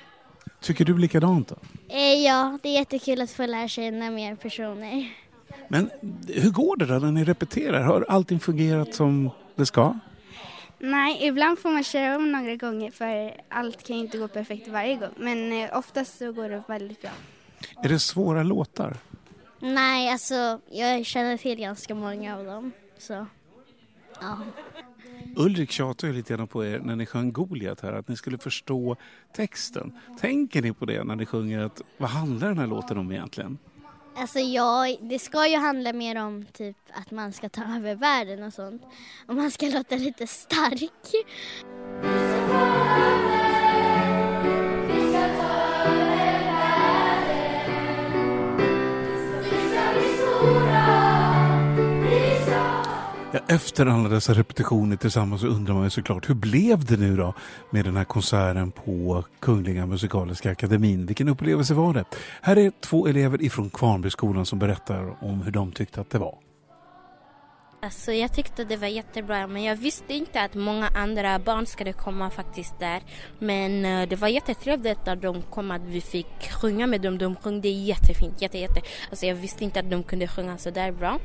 Tycker 0.61 0.85
du 0.85 0.97
likadant 0.97 1.47
då? 1.47 1.55
Eh, 1.89 2.23
ja, 2.25 2.59
det 2.63 2.69
är 2.69 2.73
jättekul 2.73 3.21
att 3.21 3.31
få 3.31 3.45
lära 3.45 3.67
känna 3.67 4.11
mer 4.11 4.35
personer. 4.35 5.13
Men 5.67 5.89
hur 6.27 6.51
går 6.51 6.77
det 6.77 6.85
då 6.85 6.93
när 6.93 7.11
ni 7.11 7.23
repeterar? 7.23 7.81
Har 7.81 8.05
allting 8.09 8.39
fungerat 8.39 8.95
som 8.95 9.29
det 9.55 9.65
ska? 9.65 9.95
Nej, 10.79 11.27
ibland 11.27 11.59
får 11.59 11.71
man 11.71 11.83
köra 11.83 12.15
om 12.15 12.31
några 12.31 12.55
gånger 12.55 12.91
för 12.91 13.41
allt 13.49 13.83
kan 13.83 13.95
ju 13.95 14.01
inte 14.01 14.17
gå 14.17 14.27
perfekt 14.27 14.67
varje 14.67 14.95
gång. 14.95 15.13
Men 15.17 15.51
eh, 15.51 15.77
oftast 15.77 16.17
så 16.17 16.31
går 16.31 16.49
det 16.49 16.63
väldigt 16.67 17.01
bra. 17.01 17.11
Är 17.83 17.89
det 17.89 17.99
svåra 17.99 18.43
låtar? 18.43 18.97
Nej, 19.59 20.11
alltså 20.11 20.59
jag 20.71 21.05
känner 21.05 21.37
till 21.37 21.59
ganska 21.59 21.95
många 21.95 22.37
av 22.37 22.45
dem. 22.45 22.71
Så, 22.97 23.25
ja. 24.21 24.37
Ulrik 25.35 25.71
tjatar 25.71 26.07
ju 26.07 26.13
lite 26.13 26.33
grann 26.33 26.47
på 26.47 26.65
er 26.65 26.79
när 26.79 26.95
ni 26.95 27.05
sjöng 27.05 27.31
Goliat 27.31 27.81
här, 27.81 27.93
att 27.93 28.07
ni 28.07 28.15
skulle 28.15 28.37
förstå 28.37 28.95
texten. 29.35 29.99
Tänker 30.19 30.61
ni 30.61 30.73
på 30.73 30.85
det 30.85 31.03
när 31.03 31.15
ni 31.15 31.25
sjunger 31.25 31.59
att 31.59 31.81
vad 31.97 32.09
handlar 32.09 32.47
den 32.47 32.57
här 32.57 32.67
låten 32.67 32.97
om 32.97 33.11
egentligen? 33.11 33.57
Alltså 34.19 34.39
ja, 34.39 34.97
det 35.01 35.19
ska 35.19 35.47
ju 35.47 35.57
handla 35.57 35.93
mer 35.93 36.15
om 36.15 36.45
typ 36.45 36.77
att 36.93 37.11
man 37.11 37.33
ska 37.33 37.49
ta 37.49 37.61
över 37.75 37.95
världen 37.95 38.43
och 38.43 38.53
sånt. 38.53 38.83
Och 39.27 39.35
man 39.35 39.51
ska 39.51 39.65
låta 39.65 39.95
lite 39.95 40.27
stark. 40.27 40.91
Efter 53.51 53.85
alla 53.85 54.09
dessa 54.09 54.33
repetitioner 54.33 54.95
tillsammans 54.95 55.41
så 55.41 55.47
undrar 55.47 55.73
man 55.73 55.83
ju 55.83 55.89
såklart 55.89 56.29
hur 56.29 56.33
blev 56.33 56.85
det 56.85 56.97
nu 56.97 57.15
då 57.15 57.33
med 57.69 57.85
den 57.85 57.97
här 57.97 58.03
konserten 58.03 58.71
på 58.71 59.23
Kungliga 59.39 59.85
Musikaliska 59.85 60.51
Akademin? 60.51 61.05
Vilken 61.05 61.29
upplevelse 61.29 61.73
var 61.73 61.93
det? 61.93 62.05
Här 62.41 62.57
är 62.57 62.71
två 62.81 63.07
elever 63.07 63.41
ifrån 63.41 63.69
Kvarnbyskolan 63.69 64.45
som 64.45 64.59
berättar 64.59 65.23
om 65.23 65.41
hur 65.41 65.51
de 65.51 65.71
tyckte 65.71 66.01
att 66.01 66.09
det 66.09 66.17
var. 66.17 66.35
Alltså 67.81 68.11
jag 68.11 68.33
tyckte 68.33 68.63
det 68.63 68.77
var 68.77 68.87
jättebra 68.87 69.47
men 69.47 69.63
jag 69.63 69.75
visste 69.75 70.13
inte 70.13 70.41
att 70.41 70.55
många 70.55 70.87
andra 70.87 71.39
barn 71.39 71.65
skulle 71.65 71.93
komma 71.93 72.29
faktiskt 72.29 72.79
där. 72.79 73.01
Men 73.39 73.85
eh, 73.85 74.09
det 74.09 74.15
var 74.15 74.27
jättetrevligt 74.27 75.07
att 75.07 75.21
de 75.21 75.41
kom 75.41 75.71
att 75.71 75.85
vi 75.85 76.01
fick 76.01 76.51
sjunga 76.61 76.87
med 76.87 77.01
dem. 77.01 77.17
De 77.17 77.35
sjöng 77.35 77.61
jättefint, 77.61 78.41
jätte, 78.41 78.57
jätte. 78.57 78.81
Alltså 79.09 79.25
jag 79.25 79.35
visste 79.35 79.63
inte 79.63 79.79
att 79.79 79.89
de 79.91 80.03
kunde 80.03 80.27
sjunga 80.27 80.57
så 80.57 80.69
där 80.69 80.91
bra. 80.91 81.19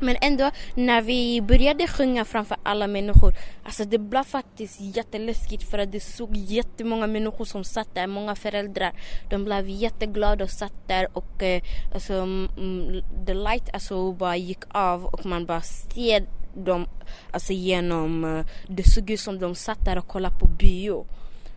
Men 0.00 0.16
ändå, 0.20 0.50
när 0.74 1.02
vi 1.02 1.42
började 1.42 1.86
sjunga 1.86 2.24
framför 2.24 2.56
alla 2.62 2.86
människor, 2.86 3.34
alltså 3.64 3.84
det 3.84 3.98
blev 3.98 4.24
faktiskt 4.24 4.80
jätteläskigt 4.80 5.70
för 5.70 5.78
att 5.78 5.92
det 5.92 6.00
såg 6.00 6.36
jättemånga 6.36 7.06
människor 7.06 7.44
som 7.44 7.64
satt 7.64 7.94
där, 7.94 8.06
många 8.06 8.34
föräldrar. 8.34 8.92
De 9.30 9.44
blev 9.44 9.68
jätteglada 9.68 10.44
och 10.44 10.50
satt 10.50 10.88
där 10.88 11.08
och 11.12 11.42
eh, 11.42 11.62
alltså, 11.94 12.12
mm, 12.14 13.02
the 13.26 13.34
light 13.34 13.74
alltså 13.74 14.12
bara 14.12 14.36
gick 14.36 14.64
av 14.68 15.04
och 15.04 15.26
man 15.26 15.46
bara 15.46 15.60
ser 15.60 16.26
dem 16.54 16.86
alltså 17.30 17.52
genom, 17.52 18.24
eh, 18.24 18.46
det 18.68 18.88
såg 18.88 19.10
ut 19.10 19.20
som 19.20 19.38
de 19.38 19.54
satt 19.54 19.84
där 19.84 19.98
och 19.98 20.08
kollade 20.08 20.38
på 20.38 20.46
bio. 20.46 21.06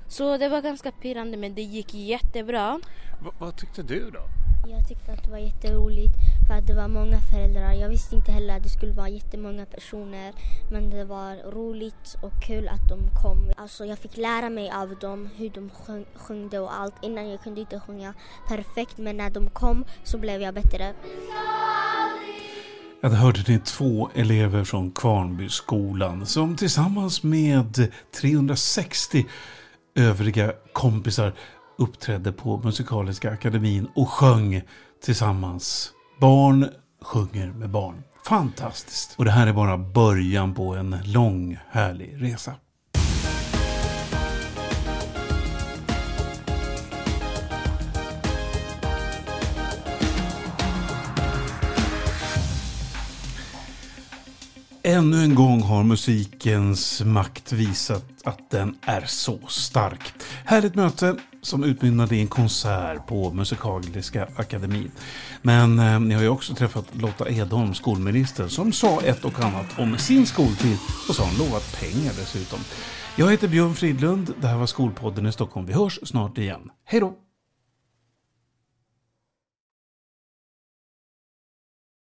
Så 0.08 0.38
det 0.38 0.50
var 0.50 0.62
ganska 0.62 0.92
pirrande 0.92 1.38
men 1.38 1.56
det 1.56 1.62
gick 1.62 1.94
jättebra. 1.94 2.80
V 3.24 3.30
vad 3.40 3.58
tyckte 3.58 3.84
du 3.84 4.10
då? 4.10 4.47
Jag 4.66 4.88
tyckte 4.88 5.12
att 5.12 5.24
det 5.24 5.32
var 5.32 5.38
jätteroligt 5.38 6.14
för 6.48 6.54
att 6.54 6.68
det 6.68 6.74
var 6.74 6.88
många 6.88 7.22
föräldrar. 7.22 7.74
Jag 7.74 7.90
visste 7.90 8.16
inte 8.16 8.32
heller 8.32 8.58
att 8.58 8.64
det 8.64 8.70
skulle 8.70 8.92
vara 8.92 9.10
jättemånga 9.10 9.66
personer. 9.66 10.34
Men 10.72 10.90
det 10.90 11.06
var 11.06 11.52
roligt 11.52 12.16
och 12.22 12.44
kul 12.44 12.68
att 12.68 12.90
de 12.90 13.10
kom. 13.22 13.52
Alltså 13.58 13.86
jag 13.86 14.00
fick 14.00 14.18
lära 14.18 14.50
mig 14.50 14.72
av 14.72 14.96
dem 15.00 15.30
hur 15.36 15.50
de 15.50 15.70
sjung, 15.70 16.06
sjungde 16.16 16.60
och 16.60 16.80
allt. 16.80 16.96
Innan 17.02 17.30
jag 17.30 17.44
kunde 17.44 17.62
inte 17.62 17.80
sjunga 17.80 18.14
perfekt 18.48 18.98
men 18.98 19.18
när 19.18 19.30
de 19.30 19.50
kom 19.50 19.86
så 20.04 20.18
blev 20.18 20.42
jag 20.42 20.54
bättre. 20.54 20.94
Ja, 23.02 23.10
hörde 23.10 23.44
ni 23.48 23.60
två 23.60 24.10
elever 24.16 24.64
från 24.64 24.92
Kvarnbyskolan 24.92 26.26
som 26.26 26.56
tillsammans 26.56 27.24
med 27.24 27.92
360 28.22 29.26
övriga 29.96 30.54
kompisar 30.74 31.34
uppträdde 31.78 32.32
på 32.32 32.58
Musikaliska 32.58 33.32
akademin 33.32 33.88
och 33.96 34.10
sjöng 34.10 34.62
tillsammans. 35.04 35.92
Barn 36.20 36.70
sjunger 37.02 37.52
med 37.52 37.70
barn. 37.70 38.04
Fantastiskt! 38.26 39.16
Och 39.18 39.26
det 39.26 39.32
här 39.32 39.48
är 39.48 39.54
bara 39.54 39.78
början 39.78 40.54
på 40.54 40.76
en 40.76 40.98
lång 41.06 41.58
härlig 41.70 42.16
resa. 42.18 42.54
Ännu 54.84 55.24
en 55.24 55.36
gång 55.36 55.62
har 55.62 55.84
musikens 55.84 57.02
makt 57.06 57.52
visat 57.52 58.06
att 58.24 58.50
den 58.50 58.78
är 58.82 59.06
så 59.06 59.40
stark. 59.48 60.14
Härligt 60.46 60.76
möte 60.76 61.16
som 61.42 61.64
utmynnade 61.64 62.16
i 62.16 62.22
en 62.22 62.28
konsert 62.28 63.08
på 63.08 63.34
Musikaliska 63.34 64.28
akademin. 64.36 64.92
Men 65.42 65.80
eh, 65.80 66.00
ni 66.00 66.16
har 66.16 66.22
ju 66.22 66.30
också 66.30 66.54
träffat 66.54 66.86
Lotta 66.92 67.30
Edholm, 67.30 67.74
skolminister, 67.74 68.48
som 68.48 68.72
sa 68.72 69.02
ett 69.02 69.26
och 69.26 69.40
annat 69.40 69.80
om 69.80 69.98
sin 69.98 70.26
skoltid 70.26 70.78
och 71.10 71.16
så 71.16 71.24
har 71.24 71.30
hon 71.30 71.48
lovat 71.48 71.80
pengar 71.80 72.14
dessutom. 72.20 72.60
Jag 73.16 73.32
heter 73.32 73.48
Björn 73.48 73.76
Fridlund, 73.76 74.34
det 74.42 74.48
här 74.48 74.58
var 74.58 74.66
Skolpodden 74.66 75.26
i 75.26 75.32
Stockholm. 75.32 75.66
Vi 75.66 75.74
hörs 75.74 76.00
snart 76.04 76.38
igen. 76.38 76.72
Hej 76.86 77.00
då! 77.00 77.27